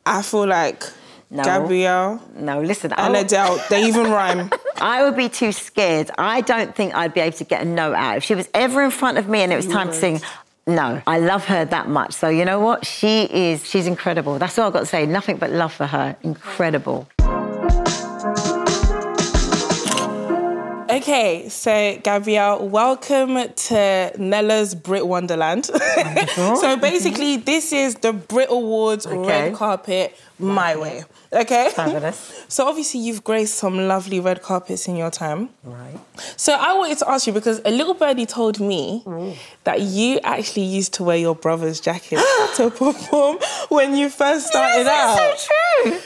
I 0.05 0.21
feel 0.21 0.47
like 0.47 0.83
No. 1.29 1.43
Gabrielle 1.43 2.21
No, 2.35 2.61
listen. 2.61 2.91
and 2.93 3.15
I- 3.15 3.19
Adele, 3.21 3.63
they 3.69 3.85
even 3.87 4.09
rhyme. 4.11 4.49
I 4.81 5.03
would 5.03 5.15
be 5.15 5.29
too 5.29 5.51
scared. 5.51 6.09
I 6.17 6.41
don't 6.41 6.75
think 6.75 6.95
I'd 6.95 7.13
be 7.13 7.19
able 7.21 7.37
to 7.37 7.43
get 7.43 7.61
a 7.61 7.65
note 7.65 7.93
out. 7.95 8.17
If 8.17 8.23
she 8.23 8.35
was 8.35 8.49
ever 8.53 8.81
in 8.83 8.91
front 8.91 9.17
of 9.17 9.27
me 9.27 9.39
and 9.41 9.51
it 9.53 9.55
was 9.57 9.67
time 9.67 9.87
to 9.89 9.93
sing, 9.93 10.21
no, 10.67 11.01
I 11.07 11.19
love 11.19 11.45
her 11.45 11.65
that 11.65 11.87
much. 11.87 12.13
So 12.13 12.29
you 12.29 12.45
know 12.45 12.59
what? 12.59 12.85
She 12.85 13.23
is, 13.23 13.65
she's 13.67 13.87
incredible. 13.87 14.39
That's 14.39 14.57
all 14.57 14.67
I've 14.67 14.73
got 14.73 14.79
to 14.81 14.85
say. 14.85 15.05
Nothing 15.05 15.37
but 15.37 15.51
love 15.51 15.73
for 15.73 15.85
her. 15.87 16.15
Incredible. 16.23 17.07
Okay, 21.03 21.47
so 21.47 21.97
Gabrielle, 22.03 22.67
welcome 22.67 23.37
to 23.53 24.11
Nella's 24.17 24.75
Brit 24.75 25.07
Wonderland. 25.07 25.65
so 26.35 26.75
basically, 26.75 27.37
this 27.37 27.71
is 27.71 27.95
the 27.95 28.11
Brit 28.11 28.49
Awards 28.49 29.07
Okay. 29.07 29.17
red 29.25 29.55
carpet 29.55 30.13
my 30.39 30.75
way. 30.75 31.05
Okay. 31.31 31.69
Fabulous. 31.73 32.35
So 32.49 32.67
obviously, 32.67 32.99
you've 33.01 33.23
graced 33.23 33.55
some 33.55 33.87
lovely 33.87 34.19
red 34.19 34.41
carpets 34.41 34.87
in 34.87 34.95
your 34.95 35.11
time. 35.11 35.49
Right. 35.63 35.99
So 36.35 36.53
I 36.53 36.73
wanted 36.73 36.97
to 36.97 37.09
ask 37.09 37.27
you 37.27 37.33
because 37.33 37.61
a 37.63 37.69
little 37.69 37.93
birdie 37.93 38.25
told 38.25 38.59
me 38.59 39.03
that 39.65 39.81
you 39.81 40.19
actually 40.23 40.63
used 40.63 40.95
to 40.95 41.03
wear 41.03 41.15
your 41.15 41.35
brother's 41.35 41.79
jacket 41.79 42.17
to 42.55 42.71
perform 42.71 43.37
when 43.69 43.95
you 43.95 44.09
first 44.09 44.47
started 44.47 44.87
out. 44.87 45.15
That's 45.15 45.47
so 45.47 45.53
true. 45.91 45.99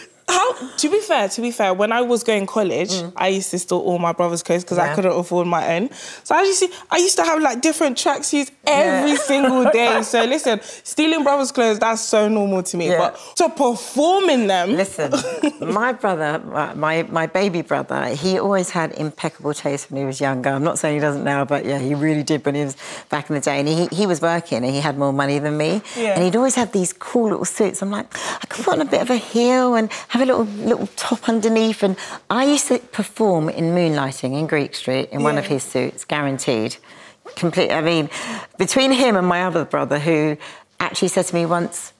To 0.78 0.90
be 0.90 1.00
fair, 1.00 1.30
to 1.30 1.42
be 1.42 1.52
fair, 1.52 1.74
when 1.74 1.92
I 1.92 2.02
was 2.02 2.24
going 2.24 2.46
college, 2.46 2.92
I 3.16 3.28
used 3.30 3.52
to 3.52 3.60
steal 3.60 3.80
all 3.80 4.00
my 4.00 4.12
brother's 4.14 4.44
clothes 4.44 4.64
because 4.64 4.78
I 4.78 4.90
Mm. 4.90 4.96
Couldn't 4.96 5.20
afford 5.20 5.48
my 5.48 5.76
own. 5.76 5.90
So 6.24 6.36
I 6.36 6.42
used 6.44 6.60
to, 6.62 6.70
I 6.92 6.98
used 6.98 7.18
to 7.18 7.24
have 7.24 7.42
like 7.42 7.62
different 7.62 7.98
tracksuits 7.98 8.52
every 8.68 9.12
Yeah. 9.12 9.18
single 9.18 9.64
day. 9.72 10.02
So 10.14 10.24
listen, 10.26 10.60
stealing 10.84 11.24
brother's 11.24 11.52
clothes 11.52 11.80
that's 11.80 12.02
so 12.02 12.28
normal 12.28 12.62
to 12.64 12.78
me, 12.78 12.90
Yeah. 12.90 12.98
but 12.98 13.20
to 13.38 13.50
perform 13.50 14.30
in 14.30 14.48
them, 14.48 14.72
Listen, 14.76 15.12
my 15.62 15.94
brother, 15.94 16.40
my- 16.46 16.74
my, 16.76 17.04
my 17.04 17.26
baby 17.26 17.62
brother, 17.62 18.06
he 18.10 18.38
always 18.40 18.70
had 18.70 18.92
impeccable 18.94 19.54
taste 19.54 19.90
when 19.90 20.00
he 20.02 20.06
was 20.06 20.20
younger. 20.22 20.50
I'm 20.50 20.64
not 20.64 20.78
saying 20.80 20.96
he 20.96 21.02
doesn't 21.02 21.24
now, 21.24 21.46
but 21.46 21.66
yeah, 21.66 21.80
he 21.80 21.96
really 21.96 22.24
did 22.24 22.46
when 22.46 22.56
he 22.56 22.64
was 22.66 22.76
back 23.10 23.30
in 23.30 23.36
the 23.36 23.42
day. 23.42 23.60
And 23.60 23.68
he, 23.68 23.88
he 23.92 24.06
was 24.06 24.22
working 24.22 24.64
and 24.64 24.74
he 24.74 24.80
had 24.82 24.98
more 24.98 25.14
money 25.14 25.40
than 25.40 25.58
me. 25.58 25.82
Yeah. 25.98 26.14
And 26.16 26.24
he'd 26.24 26.36
always 26.36 26.56
have 26.56 26.72
these 26.72 26.94
cool 26.94 27.30
little 27.30 27.46
suits. 27.46 27.82
I'm 27.82 27.92
like, 27.92 28.08
I 28.42 28.46
could 28.48 28.64
put 28.66 28.74
on 28.76 28.82
a 28.82 28.86
bit 28.86 29.02
of 29.02 29.10
a 29.10 29.18
heel 29.18 29.76
and 29.76 29.92
have 30.10 30.22
a 30.22 30.26
little 30.26 30.46
little 30.58 30.88
top 30.96 31.28
underneath. 31.30 31.84
And 31.84 31.98
I 32.30 32.46
used 32.46 32.68
to 32.68 32.80
perform 32.80 33.50
in 33.50 33.76
Moonlighting 33.76 34.38
in 34.38 34.48
Greek 34.48 34.76
Street 34.76 35.10
in 35.12 35.24
one 35.24 35.38
of 35.38 35.48
his 35.48 35.64
suits, 35.64 36.06
guaranteed. 36.06 36.78
Complete. 37.36 37.72
I 37.72 37.82
mean, 37.82 38.10
between 38.58 38.92
him 38.92 39.16
and 39.16 39.26
my 39.28 39.44
other 39.44 39.66
brother, 39.66 40.00
who 40.00 40.38
actually 40.80 41.08
said 41.08 41.26
to 41.26 41.36
me 41.36 41.46
once, 41.46 41.94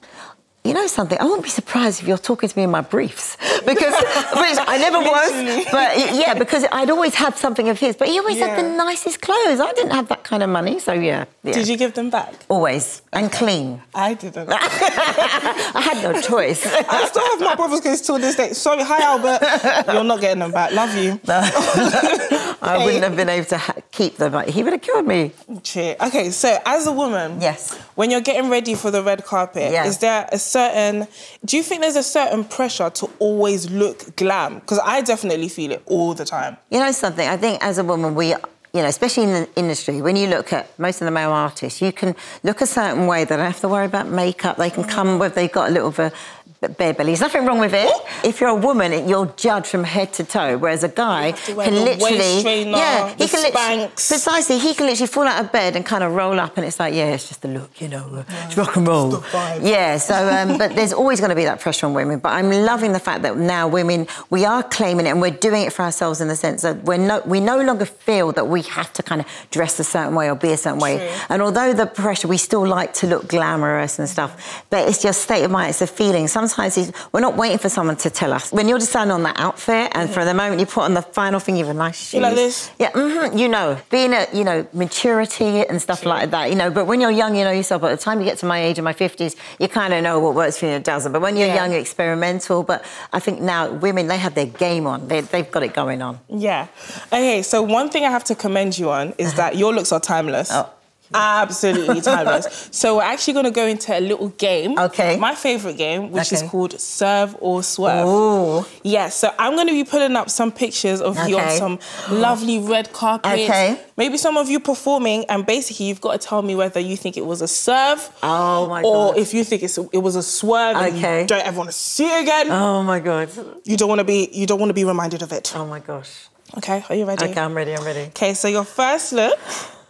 you 0.64 0.72
know 0.72 0.86
something? 0.86 1.18
I 1.20 1.24
won't 1.24 1.42
be 1.42 1.50
surprised 1.50 2.00
if 2.00 2.08
you're 2.08 2.16
talking 2.16 2.48
to 2.48 2.58
me 2.58 2.64
in 2.64 2.70
my 2.70 2.80
briefs 2.80 3.36
because 3.66 3.94
which 4.42 4.58
I 4.66 4.78
never 4.78 4.98
was. 4.98 5.66
But 5.70 6.16
yeah, 6.16 6.32
because 6.34 6.64
I'd 6.72 6.88
always 6.88 7.14
had 7.14 7.36
something 7.36 7.68
of 7.68 7.78
his. 7.78 7.96
But 7.96 8.08
he 8.08 8.18
always 8.18 8.38
had 8.38 8.58
the 8.58 8.68
nicest 8.68 9.20
clothes. 9.20 9.60
I 9.60 9.72
didn't 9.72 9.92
have 9.92 10.08
that 10.08 10.24
kind 10.24 10.42
of 10.42 10.48
money, 10.48 10.78
so 10.78 10.94
yeah. 10.94 11.26
yeah. 11.42 11.52
did 11.52 11.68
you 11.68 11.76
give 11.76 11.92
them 11.92 12.08
back? 12.08 12.32
Always 12.48 13.02
and 13.12 13.30
clean. 13.30 13.82
I 13.94 14.14
didn't. 14.14 14.48
I 14.50 15.80
had 15.80 16.02
no 16.02 16.18
choice. 16.20 16.66
I 16.66 17.06
still 17.06 17.26
have 17.30 17.40
my 17.40 17.54
brother's 17.56 17.80
clothes 17.80 18.00
till 18.00 18.18
this 18.18 18.36
day. 18.36 18.54
Sorry, 18.54 18.82
hi 18.82 19.02
Albert. 19.02 19.92
You're 19.92 20.04
not 20.04 20.20
getting 20.22 20.40
them 20.40 20.52
back. 20.52 20.72
Love 20.72 20.96
you. 20.96 21.20
I 21.28 22.82
wouldn't 22.82 23.04
have 23.04 23.16
been 23.16 23.28
able 23.28 23.46
to 23.46 23.58
ha- 23.58 23.74
keep 23.94 24.16
them. 24.16 24.32
He 24.48 24.62
would 24.62 24.72
have 24.72 24.82
killed 24.82 25.06
me. 25.06 25.32
Okay, 25.48 26.30
so 26.30 26.58
as 26.66 26.86
a 26.86 26.92
woman, 26.92 27.40
Yes. 27.40 27.74
when 27.94 28.10
you're 28.10 28.20
getting 28.30 28.50
ready 28.50 28.74
for 28.74 28.90
the 28.90 29.02
red 29.02 29.24
carpet, 29.24 29.72
Yeah. 29.72 29.86
is 29.86 29.98
there 29.98 30.28
a 30.32 30.38
certain? 30.38 31.06
Do 31.44 31.56
you 31.56 31.62
think 31.62 31.80
there's 31.80 31.96
a 31.96 32.02
certain 32.02 32.44
pressure 32.44 32.90
to 32.90 33.10
always 33.18 33.70
look 33.70 34.16
glam? 34.16 34.56
Because 34.60 34.80
I 34.84 35.00
definitely 35.00 35.48
feel 35.48 35.70
it 35.72 35.82
all 35.86 36.14
the 36.14 36.24
time. 36.24 36.56
You 36.70 36.80
know 36.80 36.92
something? 36.92 37.26
I 37.28 37.36
think 37.36 37.64
as 37.64 37.78
a 37.78 37.84
woman, 37.84 38.14
we, 38.14 38.28
you 38.28 38.80
know, 38.82 38.86
especially 38.86 39.24
in 39.24 39.32
the 39.32 39.48
industry, 39.56 40.02
when 40.02 40.16
you 40.16 40.26
look 40.26 40.52
at 40.52 40.76
most 40.78 41.00
of 41.00 41.04
the 41.04 41.12
male 41.12 41.30
artists, 41.32 41.80
you 41.80 41.92
can 41.92 42.16
look 42.42 42.60
a 42.60 42.66
certain 42.66 43.06
way. 43.06 43.24
They 43.24 43.36
don't 43.36 43.46
have 43.46 43.60
to 43.60 43.68
worry 43.68 43.86
about 43.86 44.08
makeup. 44.08 44.56
They 44.56 44.70
can 44.70 44.84
come 44.84 45.18
with, 45.20 45.34
they've 45.36 45.52
got 45.60 45.68
a 45.70 45.72
little 45.72 45.90
bit 45.92 46.12
of 46.12 46.43
bare 46.60 46.94
belly. 46.94 47.10
There's 47.10 47.20
nothing 47.20 47.44
wrong 47.44 47.58
with 47.58 47.74
it. 47.74 47.92
If 48.24 48.40
you're 48.40 48.50
a 48.50 48.54
woman, 48.54 49.08
you're 49.08 49.26
judged 49.36 49.66
from 49.66 49.84
head 49.84 50.12
to 50.14 50.24
toe, 50.24 50.56
whereas 50.56 50.82
a 50.84 50.88
guy 50.88 51.26
have 51.30 51.44
to 51.46 51.54
wear 51.54 51.66
can 51.66 51.74
the 51.74 51.80
literally, 51.82 52.42
trainer, 52.42 52.70
yeah, 52.76 53.14
the 53.14 53.28
can 53.28 53.52
Spanx. 53.52 54.08
precisely. 54.08 54.58
He 54.58 54.74
can 54.74 54.86
literally 54.86 55.06
fall 55.06 55.26
out 55.26 55.44
of 55.44 55.52
bed 55.52 55.76
and 55.76 55.84
kind 55.84 56.02
of 56.02 56.14
roll 56.14 56.40
up, 56.40 56.56
and 56.56 56.66
it's 56.66 56.80
like, 56.80 56.94
yeah, 56.94 57.14
it's 57.14 57.28
just 57.28 57.44
a 57.44 57.48
look, 57.48 57.80
you 57.80 57.88
know, 57.88 58.06
uh, 58.14 58.24
it's 58.46 58.56
rock 58.56 58.76
and 58.76 58.86
roll. 58.86 59.10
the. 59.10 59.60
Yeah. 59.62 59.98
So, 59.98 60.14
um, 60.14 60.58
but 60.58 60.74
there's 60.74 60.92
always 60.92 61.20
going 61.20 61.30
to 61.30 61.36
be 61.36 61.44
that 61.44 61.60
pressure 61.60 61.86
on 61.86 61.94
women. 61.94 62.18
But 62.18 62.30
I'm 62.30 62.50
loving 62.50 62.92
the 62.92 63.00
fact 63.00 63.22
that 63.22 63.36
now 63.36 63.68
women, 63.68 64.06
we 64.30 64.44
are 64.44 64.62
claiming 64.62 65.06
it 65.06 65.10
and 65.10 65.20
we're 65.20 65.30
doing 65.30 65.62
it 65.62 65.72
for 65.72 65.82
ourselves 65.82 66.20
in 66.20 66.28
the 66.28 66.36
sense 66.36 66.62
that 66.62 66.82
we're 66.84 66.96
no, 66.96 67.22
we 67.26 67.40
no 67.40 67.60
longer 67.60 67.84
feel 67.84 68.32
that 68.32 68.46
we 68.46 68.62
have 68.62 68.92
to 68.94 69.02
kind 69.02 69.20
of 69.20 69.26
dress 69.50 69.78
a 69.80 69.84
certain 69.84 70.14
way 70.14 70.30
or 70.30 70.34
be 70.34 70.52
a 70.52 70.56
certain 70.56 70.78
way. 70.80 71.14
And 71.28 71.42
although 71.42 71.72
the 71.72 71.86
pressure, 71.86 72.28
we 72.28 72.38
still 72.38 72.66
like 72.66 72.94
to 72.94 73.06
look 73.06 73.28
glamorous 73.28 73.98
and 73.98 74.08
stuff, 74.08 74.64
but 74.70 74.88
it's 74.88 75.02
just 75.02 75.22
state 75.22 75.44
of 75.44 75.50
mind, 75.50 75.70
it's 75.70 75.82
a 75.82 75.86
feeling. 75.86 76.28
Sometimes 76.34 76.92
we're 77.12 77.20
not 77.28 77.36
waiting 77.36 77.58
for 77.58 77.68
someone 77.76 77.96
to 78.04 78.10
tell 78.10 78.32
us. 78.38 78.52
When 78.52 78.66
you're 78.68 78.78
deciding 78.88 79.12
on 79.18 79.22
that 79.22 79.38
outfit, 79.46 79.86
and 79.96 80.10
for 80.10 80.22
the 80.24 80.34
moment 80.34 80.60
you 80.60 80.66
put 80.66 80.82
on 80.88 80.94
the 80.94 81.02
final 81.20 81.40
thing, 81.44 81.56
you 81.56 81.64
have 81.64 81.74
a 81.74 81.78
nice 81.86 81.96
shoes. 81.98 82.14
You 82.14 82.20
like 82.20 82.34
this? 82.34 82.70
Yeah, 82.78 82.90
hmm 82.92 83.38
you 83.38 83.48
know, 83.48 83.68
being 83.90 84.12
a, 84.12 84.26
you 84.38 84.44
know, 84.48 84.66
maturity 84.72 85.52
and 85.68 85.80
stuff 85.80 86.04
like 86.04 86.30
that, 86.30 86.50
you 86.50 86.56
know. 86.56 86.70
But 86.70 86.84
when 86.90 87.00
you're 87.00 87.10
young, 87.22 87.32
you 87.36 87.44
know 87.44 87.50
yourself. 87.60 87.80
By 87.82 87.90
the 87.96 88.02
time 88.06 88.16
you 88.20 88.26
get 88.30 88.38
to 88.38 88.46
my 88.54 88.58
age 88.66 88.76
in 88.78 88.84
my 88.84 88.92
50s, 89.04 89.32
you 89.60 89.68
kind 89.68 89.92
of 89.94 90.02
know 90.02 90.18
what 90.24 90.34
works 90.34 90.58
for 90.58 90.66
you 90.66 90.72
and 90.72 90.84
doesn't. 90.84 91.12
But 91.12 91.22
when 91.22 91.36
you're 91.36 91.46
Yeah. 91.48 91.60
young, 91.60 91.70
you're 91.72 91.80
experimental. 91.88 92.62
But 92.70 92.84
I 93.12 93.20
think 93.20 93.40
now 93.40 93.70
women, 93.86 94.06
they 94.12 94.18
have 94.26 94.34
their 94.34 94.46
game 94.66 94.86
on. 94.86 95.08
They, 95.08 95.20
they've 95.32 95.50
got 95.50 95.62
it 95.62 95.72
going 95.82 96.02
on. 96.02 96.18
Yeah. 96.28 96.66
Okay, 97.12 97.42
so 97.42 97.62
one 97.62 97.88
thing 97.90 98.04
I 98.04 98.10
have 98.10 98.24
to 98.24 98.34
commend 98.34 98.76
you 98.80 98.90
on 98.90 99.14
is 99.18 99.34
that 99.34 99.56
your 99.56 99.72
looks 99.76 99.92
are 99.92 100.00
timeless. 100.00 100.50
Oh. 100.52 100.68
Absolutely 101.12 102.00
timeless. 102.00 102.68
so 102.72 102.96
we're 102.96 103.02
actually 103.02 103.34
going 103.34 103.44
to 103.44 103.50
go 103.50 103.66
into 103.66 103.96
a 103.96 104.00
little 104.00 104.28
game. 104.30 104.78
Okay. 104.78 105.16
My 105.16 105.34
favorite 105.34 105.76
game, 105.76 106.10
which 106.10 106.32
is 106.32 106.42
called 106.42 106.78
Serve 106.80 107.36
or 107.40 107.62
Swerve. 107.62 108.06
Ooh. 108.08 108.66
Yes, 108.82 109.16
so 109.16 109.32
I'm 109.38 109.54
going 109.54 109.66
to 109.68 109.72
be 109.72 109.84
pulling 109.84 110.16
up 110.16 110.30
some 110.30 110.50
pictures 110.50 111.00
of 111.00 111.16
you 111.28 111.38
on 111.38 111.50
some 111.50 111.78
lovely 112.10 112.58
red 112.58 112.92
carpets. 112.92 113.34
Okay. 113.42 113.80
Maybe 113.96 114.16
some 114.16 114.36
of 114.36 114.48
you 114.48 114.58
performing, 114.58 115.24
and 115.26 115.46
basically 115.46 115.86
you've 115.86 116.00
got 116.00 116.20
to 116.20 116.26
tell 116.26 116.42
me 116.42 116.54
whether 116.56 116.80
you 116.80 116.96
think 116.96 117.16
it 117.16 117.24
was 117.26 117.42
a 117.42 117.48
serve 117.48 118.10
Oh 118.22 118.66
my 118.68 118.82
or 118.82 118.82
God. 119.12 119.16
Or 119.16 119.18
if 119.18 119.32
you 119.34 119.44
think 119.44 119.62
it's, 119.62 119.78
it 119.78 119.98
was 119.98 120.16
a 120.16 120.22
swerve 120.22 120.76
and 120.76 120.96
Okay. 120.96 121.20
you 121.22 121.26
don't 121.26 121.46
ever 121.46 121.56
want 121.58 121.68
to 121.70 121.76
see 121.76 122.06
it 122.06 122.22
again. 122.22 122.50
Oh 122.50 122.82
my 122.82 122.98
God. 122.98 123.30
you 123.64 123.76
don't 123.76 123.88
want 123.88 124.00
to 124.00 124.04
be 124.04 124.28
you 124.32 124.46
don't 124.46 124.58
want 124.58 124.70
to 124.70 124.74
be 124.74 124.84
reminded 124.84 125.22
of 125.22 125.32
it. 125.32 125.52
Oh 125.54 125.66
my 125.66 125.78
gosh. 125.80 126.28
Okay, 126.56 126.84
are 126.88 126.94
you 126.94 127.04
ready? 127.04 127.24
Okay, 127.26 127.40
I'm 127.40 127.54
ready. 127.54 127.74
I'm 127.76 127.84
ready. 127.84 128.00
Okay, 128.08 128.34
so 128.34 128.48
your 128.48 128.64
first 128.64 129.12
look 129.12 129.38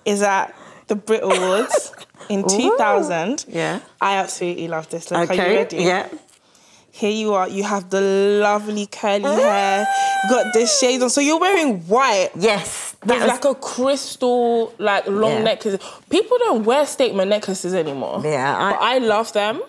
is 0.04 0.22
at 0.22 0.54
the 0.88 0.94
Brit 0.96 1.22
Awards 1.22 1.92
in 2.28 2.46
2000. 2.46 3.44
Yeah. 3.48 3.80
I 4.00 4.16
absolutely 4.16 4.68
love 4.68 4.88
this 4.90 5.10
look. 5.10 5.30
Are 5.30 5.34
you 5.34 5.40
Okay. 5.42 5.56
ready? 5.56 5.76
Yeah. 5.78 6.08
Here 6.92 7.10
you 7.10 7.34
are. 7.34 7.48
You 7.48 7.64
have 7.64 7.90
the 7.90 8.00
lovely 8.40 8.86
curly 8.86 9.24
hair. 9.24 9.86
Got 10.30 10.52
the 10.52 10.64
shades 10.66 11.02
on. 11.02 11.10
So 11.10 11.20
you're 11.20 11.40
wearing 11.40 11.80
white. 11.88 12.30
Yes. 12.36 12.94
With 13.00 13.08
That 13.08 13.18
was- 13.20 13.28
like 13.28 13.44
a 13.44 13.54
crystal, 13.56 14.72
like 14.78 15.06
long 15.08 15.32
Yeah. 15.32 15.42
necklace. 15.42 15.82
People 16.08 16.38
don't 16.38 16.64
wear 16.64 16.86
statement 16.86 17.28
necklaces 17.30 17.74
anymore. 17.74 18.20
Yeah, 18.24 18.56
I- 18.56 18.70
but 18.72 18.80
I 18.80 18.98
love 18.98 19.32
them. 19.32 19.60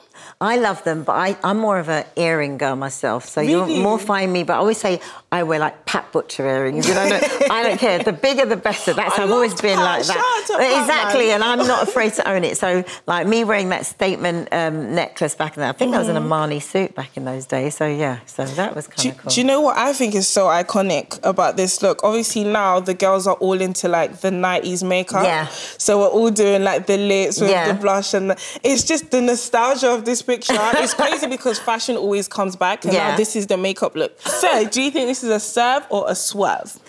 I 0.41 0.57
love 0.57 0.83
them, 0.83 1.03
but 1.03 1.13
I, 1.13 1.37
I'm 1.43 1.57
more 1.57 1.79
of 1.79 1.89
an 1.89 2.05
earring 2.15 2.57
girl 2.57 2.75
myself. 2.75 3.25
So 3.29 3.41
Really? 3.41 3.73
you'll 3.75 3.83
more 3.83 3.99
find 3.99 4.31
me. 4.31 4.43
But 4.43 4.53
I 4.53 4.57
always 4.57 4.77
say 4.77 4.99
I 5.31 5.43
wear 5.43 5.59
like 5.59 5.85
Pat 5.85 6.11
Butcher 6.11 6.45
earrings. 6.45 6.87
You 6.87 6.93
know, 6.93 7.01
I 7.01 7.09
don't, 7.09 7.51
I 7.51 7.63
don't 7.63 7.77
care. 7.79 7.99
The 8.03 8.13
bigger, 8.13 8.45
the 8.45 8.55
better. 8.57 8.93
That's 8.93 9.13
I 9.13 9.17
how 9.17 9.23
I've 9.23 9.31
always 9.31 9.51
love 9.53 9.61
been 9.61 9.77
Pat. 9.77 9.99
like 9.99 10.07
that. 10.07 10.81
exactly, 10.81 11.31
and 11.31 11.43
I'm 11.43 11.59
not 11.67 11.83
afraid 11.87 12.13
to 12.13 12.29
own 12.29 12.43
it. 12.43 12.57
So 12.57 12.83
like 13.07 13.27
me 13.27 13.43
wearing 13.43 13.69
that 13.69 13.85
statement 13.85 14.49
um, 14.51 14.95
necklace 14.95 15.35
back 15.35 15.55
in 15.57 15.61
there. 15.61 15.69
I 15.69 15.73
think 15.73 15.91
that 15.91 15.99
was 15.99 16.09
an 16.09 16.15
Armani 16.17 16.61
suit 16.61 16.95
back 16.95 17.15
in 17.17 17.25
those 17.25 17.45
days. 17.45 17.75
So 17.75 17.85
yeah, 17.87 18.19
so 18.25 18.45
that 18.45 18.75
was 18.75 18.87
kind 18.87 19.11
of 19.11 19.17
cool. 19.17 19.31
do 19.31 19.41
you 19.41 19.45
know 19.47 19.61
what 19.61 19.77
I 19.77 19.93
think 19.93 20.15
is 20.15 20.27
so 20.27 20.45
iconic 20.47 21.19
about 21.23 21.57
this 21.57 21.81
look? 21.81 22.01
Obviously 22.03 22.43
now 22.43 22.79
the 22.79 22.93
girls 22.93 23.27
are 23.27 23.35
all 23.35 23.59
into 23.59 23.87
like 23.87 24.17
the 24.21 24.29
90s 24.29 24.83
makeup. 24.87 25.23
Yeah. 25.23 25.47
So 25.47 25.99
we're 25.99 26.07
all 26.07 26.31
doing 26.31 26.63
like 26.63 26.87
the 26.87 26.97
lips 26.97 27.41
with 27.41 27.49
Yeah. 27.49 27.71
the 27.71 27.79
blush 27.79 28.13
and 28.13 28.31
the, 28.31 28.59
it's 28.63 28.83
just 28.83 29.11
the 29.11 29.21
nostalgia 29.21 29.91
of 29.91 30.04
this 30.05 30.21
picture. 30.21 30.53
it's 30.57 30.93
crazy 31.03 31.27
because 31.27 31.59
fashion 31.59 31.97
always 31.97 32.27
comes 32.27 32.55
back 32.55 32.85
and 32.85 32.93
Yeah. 32.93 33.11
now 33.11 33.17
this 33.17 33.35
is 33.35 33.47
the 33.47 33.57
makeup 33.57 33.95
look. 33.95 34.19
So 34.21 34.65
do 34.67 34.81
you 34.81 34.91
think 34.91 35.07
this 35.07 35.23
is 35.23 35.29
a 35.29 35.39
serve 35.39 35.85
or 35.89 36.05
a 36.07 36.15
swerve? 36.15 36.79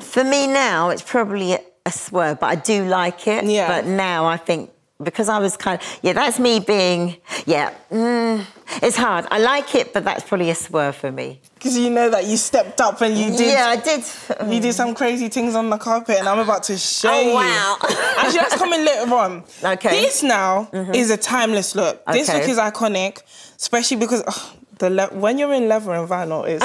For 0.00 0.24
me 0.24 0.46
now, 0.46 0.88
it's 0.90 1.02
probably 1.02 1.52
a, 1.54 1.60
a 1.86 1.92
swerve, 1.92 2.40
but 2.40 2.46
I 2.46 2.54
do 2.56 2.84
like 2.86 3.26
it. 3.28 3.44
Yeah. 3.44 3.68
But 3.68 3.86
now 3.86 4.26
I 4.26 4.36
think 4.36 4.70
because 5.02 5.28
I 5.28 5.38
was 5.38 5.56
kind 5.56 5.80
of 5.80 5.98
yeah, 6.02 6.12
that's 6.12 6.38
me 6.38 6.60
being 6.60 7.16
yeah. 7.46 7.74
Mm, 7.90 8.44
it's 8.82 8.96
hard. 8.96 9.26
I 9.30 9.38
like 9.38 9.74
it, 9.74 9.92
but 9.92 10.04
that's 10.04 10.24
probably 10.24 10.50
a 10.50 10.54
swerve 10.54 10.96
for 10.96 11.12
me. 11.12 11.40
Because 11.54 11.76
you 11.78 11.90
know 11.90 12.10
that 12.10 12.24
you 12.26 12.36
stepped 12.36 12.80
up 12.80 13.00
and 13.02 13.16
you 13.16 13.30
did 13.36 13.52
Yeah, 13.52 13.66
I 13.66 13.76
did. 13.76 14.04
you 14.52 14.60
did 14.60 14.74
some 14.74 14.94
crazy 14.94 15.28
things 15.28 15.54
on 15.54 15.70
the 15.70 15.78
carpet 15.78 16.16
and 16.18 16.28
I'm 16.28 16.38
about 16.38 16.62
to 16.64 16.76
show 16.76 17.12
you. 17.12 17.18
Oh, 17.18 17.28
you. 17.28 17.34
wow. 17.34 17.76
Actually, 18.18 18.38
that's 18.38 18.56
coming 18.56 18.84
later 18.84 19.14
on. 19.14 19.44
Okay. 19.62 19.88
Mm-hmm. 19.88 20.02
This 20.02 20.22
now 20.22 20.68
is 20.94 21.10
a 21.10 21.16
timeless 21.16 21.74
look. 21.74 22.04
This 22.06 22.28
look 22.32 22.48
is 22.48 22.58
iconic, 22.58 23.22
especially 23.56 23.98
because 23.98 24.22
ugh, 24.26 24.56
the 24.78 24.90
le- 24.90 25.08
when 25.14 25.38
you're 25.38 25.52
in 25.52 25.68
leather 25.68 25.92
and 25.92 26.08
vinyl 26.08 26.48
is 26.48 26.60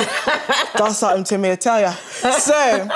does 0.76 0.98
something 0.98 1.24
to 1.26 1.38
me, 1.38 1.52
I 1.52 1.56
tell 1.56 1.80
ya. 1.80 1.92
So 1.92 2.90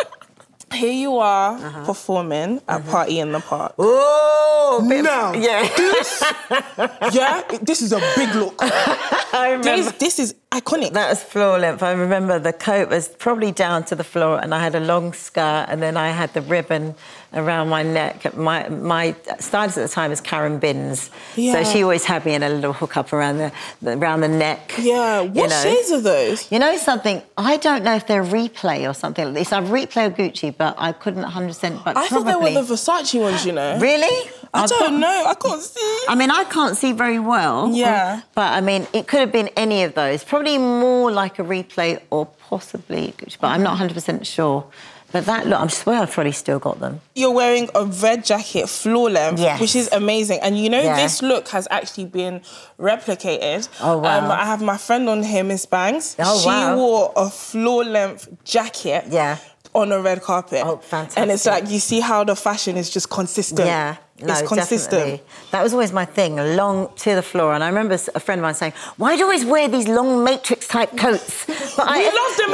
here 0.74 0.92
you 0.94 1.18
are 1.18 1.54
Uh-huh. 1.56 1.86
performing 1.86 2.62
at 2.68 2.86
Party 2.88 3.20
in 3.20 3.32
the 3.32 3.40
Park. 3.40 3.74
Oh, 3.78 4.86
bit- 4.88 5.04
No. 5.04 5.34
Yeah. 5.34 5.68
Yeah, 7.12 7.42
this 7.62 7.82
is 7.82 7.92
a 7.94 8.00
big 8.16 8.34
look. 8.36 8.56
I 8.62 9.52
remember. 9.58 9.76
This, 9.76 9.92
this 10.00 10.20
is 10.20 10.36
iconic. 10.52 10.94
That 10.94 11.10
was 11.10 11.24
floor 11.24 11.58
length. 11.60 11.82
I 11.84 11.92
remember 11.94 12.38
the 12.40 12.54
coat 12.54 12.90
was 12.90 13.08
probably 13.08 13.52
down 13.52 13.84
to 13.86 13.96
the 13.96 14.04
floor, 14.04 14.40
and 14.42 14.54
I 14.54 14.60
had 14.60 14.76
a 14.76 14.80
long 14.80 15.14
skirt, 15.14 15.66
and 15.70 15.82
then 15.82 15.96
I 15.98 16.10
had 16.10 16.34
the 16.34 16.42
ribbon 16.42 16.96
around 17.34 17.70
my 17.70 17.82
neck. 17.84 18.36
My 18.36 18.68
my 18.70 19.16
stylist 19.40 19.78
at 19.78 19.88
the 19.88 19.94
time 19.94 20.10
was 20.10 20.20
Karen 20.20 20.60
Binns, 20.60 21.10
Yeah. 21.36 21.54
so 21.64 21.72
she 21.72 21.82
always 21.84 22.04
had 22.04 22.26
me 22.26 22.34
in 22.34 22.44
a 22.44 22.50
little 22.50 22.74
hook 22.74 22.98
up 22.98 23.14
around 23.14 23.38
the, 23.38 23.52
the 23.82 23.98
around 23.98 24.22
the 24.22 24.28
neck. 24.28 24.74
yeah, 24.78 25.22
you 25.22 25.30
what 25.32 25.50
know. 25.50 25.64
shades 25.64 25.92
are 25.92 26.02
those? 26.02 26.52
You 26.52 26.60
know 26.60 26.76
something? 26.78 27.22
I 27.38 27.56
don't 27.58 27.84
know 27.84 27.96
if 27.96 28.06
they're 28.08 28.24
replay 28.24 28.90
or 28.90 28.94
something 28.94 29.24
like 29.26 29.34
this. 29.36 29.54
I've 29.54 29.66
replay 29.70 30.14
Gucci, 30.14 30.54
but 30.56 30.76
I 30.78 30.92
couldn't 30.92 31.24
100%. 31.24 31.84
But 31.86 31.96
I 31.96 32.08
thought 32.08 32.26
they 32.26 32.36
were 32.36 32.52
the 32.62 32.74
Versace 32.74 33.20
ones, 33.22 33.46
you 33.46 33.54
know. 33.54 33.80
Really? 33.80 34.30
I 34.54 34.64
I've 34.64 34.70
don't 34.70 35.00
know. 35.00 35.24
I 35.28 35.34
can't 35.36 35.62
see. 35.62 36.00
I 36.10 36.16
mean, 36.16 36.30
I 36.32 36.44
can't 36.44 36.76
see 36.76 36.92
very 36.92 37.20
well. 37.20 37.70
Yeah. 37.74 38.22
But 38.36 38.54
I 38.54 38.62
mean, 38.62 38.86
it 38.94 39.08
could 39.08 39.22
have 39.22 39.32
been 39.32 39.50
any 39.56 39.84
of 39.84 39.94
those. 39.96 40.24
Probably 40.24 40.58
more 40.58 41.12
like 41.12 41.40
a 41.40 41.44
replay 41.44 42.02
or 42.10 42.26
possibly 42.50 43.14
but 43.40 43.48
I'm 43.48 43.64
not 43.64 43.78
100% 43.80 44.26
sure. 44.26 44.66
But 45.14 45.26
that 45.26 45.46
look, 45.46 45.60
I 45.60 45.68
swear 45.68 46.02
I've 46.02 46.12
probably 46.12 46.32
still 46.32 46.60
got 46.60 46.80
them. 46.80 47.02
You're 47.16 47.32
wearing 47.34 47.70
a 47.76 47.86
red 47.86 48.24
jacket, 48.24 48.70
floor 48.70 49.10
length, 49.10 49.42
Yes. 49.42 49.60
which 49.60 49.76
is 49.76 49.90
amazing. 49.92 50.40
And 50.42 50.58
you 50.58 50.70
know, 50.70 50.82
Yeah. 50.82 50.96
this 50.96 51.22
look 51.22 51.50
has 51.50 51.68
actually 51.70 52.06
been 52.06 52.42
replicated. 52.80 53.68
Oh, 53.82 53.98
wow. 53.98 54.20
Um, 54.26 54.32
I 54.32 54.46
have 54.46 54.62
my 54.62 54.78
friend 54.78 55.10
on 55.10 55.24
here, 55.24 55.44
Miss 55.44 55.66
Banks. 55.66 56.16
Oh, 56.20 56.40
she 56.40 56.48
wow. 56.48 56.76
wore 56.78 57.14
a 57.16 57.30
floor 57.30 57.84
length 57.84 58.28
jacket. 58.44 59.06
Yeah. 59.10 59.38
On 59.74 59.92
a 59.92 60.02
red 60.02 60.22
carpet. 60.22 60.62
Oh, 60.66 60.78
fantastic. 60.78 61.22
And 61.22 61.32
it's 61.32 61.46
like 61.46 61.70
you 61.70 61.80
see 61.80 62.02
how 62.02 62.26
the 62.26 62.36
fashion 62.36 62.76
is 62.76 62.90
just 62.90 63.10
consistent. 63.10 63.68
Yeah. 63.68 63.96
No, 64.24 64.34
it's 64.34 64.48
consistent. 64.48 64.92
definitely. 64.92 65.22
That 65.52 65.64
was 65.64 65.74
always 65.74 65.92
my 65.92 66.06
thing, 66.06 66.36
long 66.56 66.90
to 66.98 67.16
the 67.16 67.22
floor. 67.22 67.54
And 67.54 67.64
I 67.64 67.68
remember 67.68 67.94
a 67.94 68.20
friend 68.20 68.40
of 68.40 68.44
mine 68.44 68.54
saying, 68.56 68.74
"Why 68.98 69.14
do 69.14 69.20
you 69.20 69.26
always 69.26 69.46
wear 69.46 69.68
these 69.68 69.88
long 69.88 70.24
matrix 70.24 70.68
type 70.68 70.96
coats?" 70.98 71.46
But 71.78 71.88
We 71.90 72.06
love 72.06 72.34
the 72.38 72.48
I, 72.48 72.52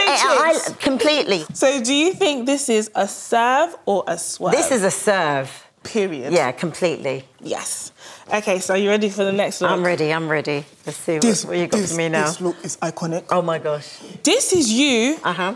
matrix. 0.51 0.69
I- 0.69 0.73
completely. 0.79 1.45
So, 1.53 1.81
do 1.83 1.93
you 1.93 2.13
think 2.13 2.45
this 2.45 2.69
is 2.69 2.89
a 2.95 3.07
serve 3.07 3.75
or 3.85 4.03
a 4.07 4.17
swerve? 4.17 4.53
This 4.53 4.71
is 4.71 4.83
a 4.83 4.91
serve. 4.91 5.49
period. 5.83 6.33
Yeah, 6.33 6.51
completely. 6.51 7.23
Yes. 7.39 7.91
Okay, 8.33 8.59
so 8.59 8.73
are 8.73 8.77
you 8.77 8.89
ready 8.89 9.09
for 9.09 9.23
the 9.23 9.31
next 9.31 9.61
look? 9.61 9.71
I'm 9.71 9.83
ready. 9.85 10.11
I'm 10.11 10.27
ready. 10.27 10.65
Let's 10.85 10.97
see 10.97 11.15
what, 11.19 11.39
what 11.47 11.57
you 11.57 11.67
got 11.67 11.79
for 11.87 11.95
me 11.95 12.09
now. 12.09 12.25
This 12.25 12.41
look 12.41 12.57
is 12.63 12.75
iconic. 12.77 13.23
Oh 13.29 13.41
my 13.41 13.57
gosh. 13.57 13.87
This 14.23 14.51
is 14.51 14.69
you 14.71 15.17
Uh 15.23 15.33
huh. 15.33 15.55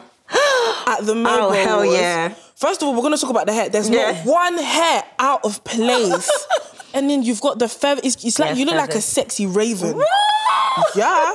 At 0.88 1.00
the 1.06 1.16
Melbourne 1.16 1.46
Oh, 1.48 1.52
hell 1.52 1.86
yeah. 1.86 2.34
First 2.56 2.82
of 2.82 2.88
all, 2.88 2.96
we're 2.96 3.02
gonna 3.02 3.18
talk 3.18 3.30
about 3.32 3.48
the 3.48 3.54
hair. 3.54 3.70
There's 3.70 3.90
Yeah. 3.90 4.12
not 4.12 4.26
one 4.26 4.58
hair 4.58 5.04
out 5.20 5.44
of 5.46 5.64
place. 5.64 6.46
and 6.94 7.10
then 7.10 7.24
you've 7.24 7.42
got 7.42 7.60
the 7.60 7.68
feather. 7.68 8.02
It's, 8.04 8.24
it's 8.24 8.38
like 8.40 8.50
Yeah, 8.52 8.56
you 8.56 8.66
look 8.66 8.76
like 8.76 8.94
a 8.96 9.02
sexy 9.02 9.46
raven. 9.48 10.02
yeah, 10.96 11.34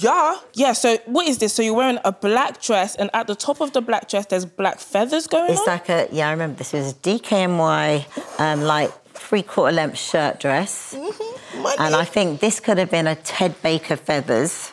yeah, 0.00 0.36
yeah. 0.54 0.72
So 0.72 0.96
what 1.06 1.26
is 1.28 1.38
this? 1.38 1.52
So 1.54 1.62
you're 1.62 1.74
wearing 1.74 1.98
a 2.04 2.12
black 2.12 2.60
dress, 2.62 2.94
and 2.96 3.10
at 3.14 3.26
the 3.26 3.34
top 3.34 3.60
of 3.60 3.72
the 3.72 3.80
black 3.80 4.08
dress, 4.08 4.26
there's 4.26 4.44
black 4.46 4.78
feathers 4.80 5.26
going 5.26 5.50
It's 5.52 5.60
on. 5.60 5.66
like 5.66 5.88
a 5.88 6.08
yeah. 6.12 6.28
I 6.28 6.30
remember 6.32 6.56
this 6.58 6.72
was 6.72 6.92
a 6.92 6.94
DKNY 6.94 8.06
um, 8.40 8.62
like 8.62 8.90
three 9.14 9.42
quarter 9.42 9.72
length 9.74 9.98
shirt 9.98 10.40
dress, 10.40 10.94
Money. 10.94 11.76
and 11.78 11.94
I 11.94 12.04
think 12.04 12.40
this 12.40 12.58
could 12.60 12.78
have 12.78 12.90
been 12.90 13.06
a 13.06 13.16
Ted 13.16 13.60
Baker 13.62 13.96
feathers. 13.96 14.72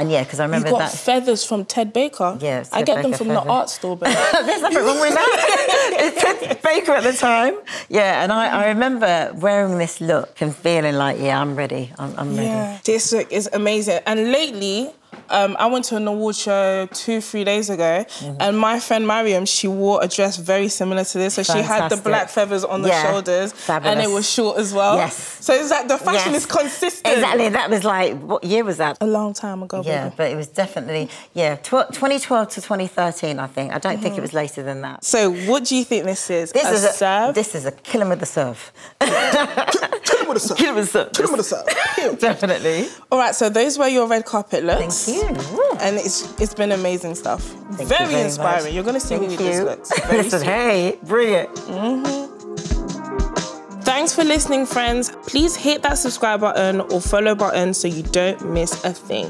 And 0.00 0.10
yeah, 0.10 0.24
because 0.24 0.40
I 0.40 0.44
remember 0.44 0.68
you 0.68 0.74
got 0.74 0.90
that. 0.90 0.98
feathers 0.98 1.44
from 1.44 1.64
Ted 1.64 1.92
Baker. 1.92 2.36
Yeah, 2.40 2.60
it's 2.60 2.72
I 2.72 2.82
get 2.82 3.02
them 3.02 3.12
Baker 3.12 3.24
from 3.24 3.28
the 3.28 3.42
art 3.42 3.70
store, 3.70 3.96
but 3.96 4.08
There's 4.46 4.62
nothing 4.62 4.84
wrong 4.84 5.00
with 5.00 5.14
that. 5.14 5.90
it's 6.00 6.22
Ted 6.22 6.62
Baker 6.62 6.92
at 6.92 7.04
the 7.04 7.12
time. 7.12 7.54
Yeah, 7.88 8.22
and 8.22 8.32
I, 8.32 8.64
I 8.64 8.68
remember 8.68 9.32
wearing 9.36 9.78
this 9.78 10.00
look 10.00 10.40
and 10.40 10.54
feeling 10.54 10.94
like, 10.94 11.18
yeah, 11.20 11.40
I'm 11.40 11.56
ready. 11.56 11.92
I'm, 11.98 12.14
I'm 12.18 12.36
ready. 12.36 12.48
Yeah, 12.48 12.78
this 12.84 13.12
look 13.12 13.30
is 13.32 13.48
amazing. 13.52 14.00
And 14.06 14.32
lately, 14.32 14.90
um, 15.30 15.56
I 15.58 15.66
went 15.66 15.84
to 15.86 15.96
an 15.96 16.06
award 16.06 16.36
show 16.36 16.86
two, 16.92 17.20
three 17.20 17.44
days 17.44 17.70
ago, 17.70 18.04
Mm-hmm. 18.04 18.36
and 18.40 18.58
my 18.58 18.78
friend 18.80 19.06
Mariam, 19.06 19.44
she 19.46 19.68
wore 19.68 20.02
a 20.02 20.08
dress 20.08 20.36
very 20.36 20.68
similar 20.68 21.04
to 21.04 21.18
this. 21.18 21.34
So 21.34 21.42
she 21.42 21.58
had 21.62 21.88
the 21.90 21.96
black 21.96 22.28
feathers 22.28 22.64
on 22.64 22.82
the 22.82 22.88
Yeah, 22.88 23.02
shoulders, 23.10 23.52
and 23.68 24.00
it 24.00 24.10
was 24.10 24.30
short 24.30 24.58
as 24.58 24.72
well. 24.72 24.96
Yes. 24.96 25.14
So 25.44 25.52
it's 25.54 25.70
like 25.70 25.88
the 25.88 25.98
fashion 25.98 26.32
Yes. 26.32 26.42
is 26.42 26.46
consistent. 26.46 27.14
Exactly. 27.14 27.48
That 27.50 27.70
was 27.70 27.84
like, 27.84 28.18
what 28.20 28.44
year 28.44 28.64
was 28.64 28.76
that? 28.78 28.98
A 29.00 29.06
long 29.06 29.32
time 29.34 29.62
ago. 29.62 29.82
Yeah, 29.84 30.04
baby. 30.04 30.14
but 30.16 30.30
it 30.32 30.36
was 30.36 30.48
definitely, 30.48 31.08
yeah, 31.34 31.56
tw- 31.56 31.90
2012 31.92 32.48
to 32.50 32.60
2013, 32.60 33.38
I 33.38 33.46
think. 33.46 33.72
I 33.72 33.78
don't 33.78 33.98
think 34.00 34.16
it 34.16 34.20
was 34.20 34.32
later 34.32 34.62
than 34.62 34.80
that. 34.82 35.04
So 35.04 35.30
what 35.32 35.64
do 35.64 35.76
you 35.76 35.84
think 35.84 36.04
this 36.04 36.30
is? 36.30 36.52
This 36.52 36.64
a 36.66 36.72
is 36.72 36.84
a 36.84 36.92
serve? 36.92 37.34
this 37.34 37.54
is 37.54 37.66
a 37.66 37.72
killing 37.72 38.08
with 38.08 38.20
the 38.20 38.26
serve. 38.26 38.72
him 40.24 40.28
with 40.34 40.38
a 40.38 40.40
sub. 40.46 40.58
Hit 40.58 40.68
him 40.68 40.74
with 40.76 40.84
a 40.84 40.88
sub. 40.88 41.16
Hit 41.16 41.24
him 41.24 41.30
with 41.30 41.40
a 41.40 41.44
sub. 41.44 42.18
Definitely. 42.20 42.88
All 43.10 43.18
right, 43.18 43.34
so 43.34 43.48
those 43.48 43.78
were 43.78 43.88
your 43.88 44.06
red 44.06 44.24
carpet 44.24 44.64
looks. 44.64 45.06
Thank 45.06 45.38
you. 45.38 45.76
And 45.80 45.96
it's 45.96 46.38
it's 46.40 46.54
been 46.54 46.72
amazing 46.72 47.14
stuff. 47.14 47.42
Thank 47.42 47.80
you 47.80 47.86
very, 47.86 48.06
very 48.10 48.22
inspiring. 48.22 48.64
much. 48.64 48.72
You're 48.74 48.84
gonna 48.84 49.00
see 49.00 49.18
me 49.18 49.28
Thank 49.28 49.40
with 49.40 49.48
these 49.48 49.60
looks. 49.60 50.00
very 50.06 50.22
Listen, 50.22 50.40
soon. 50.40 50.48
hey, 50.48 50.98
bring 51.04 51.32
it. 51.34 51.48
Mm-hmm. 51.54 53.80
Thanks 53.82 54.14
for 54.14 54.24
listening, 54.24 54.66
friends. 54.66 55.10
Please 55.26 55.54
hit 55.56 55.82
that 55.82 55.98
subscribe 55.98 56.40
button 56.40 56.80
or 56.80 57.00
follow 57.00 57.34
button 57.34 57.74
so 57.74 57.86
you 57.86 58.02
don't 58.02 58.50
miss 58.50 58.82
a 58.84 58.92
thing. 58.92 59.28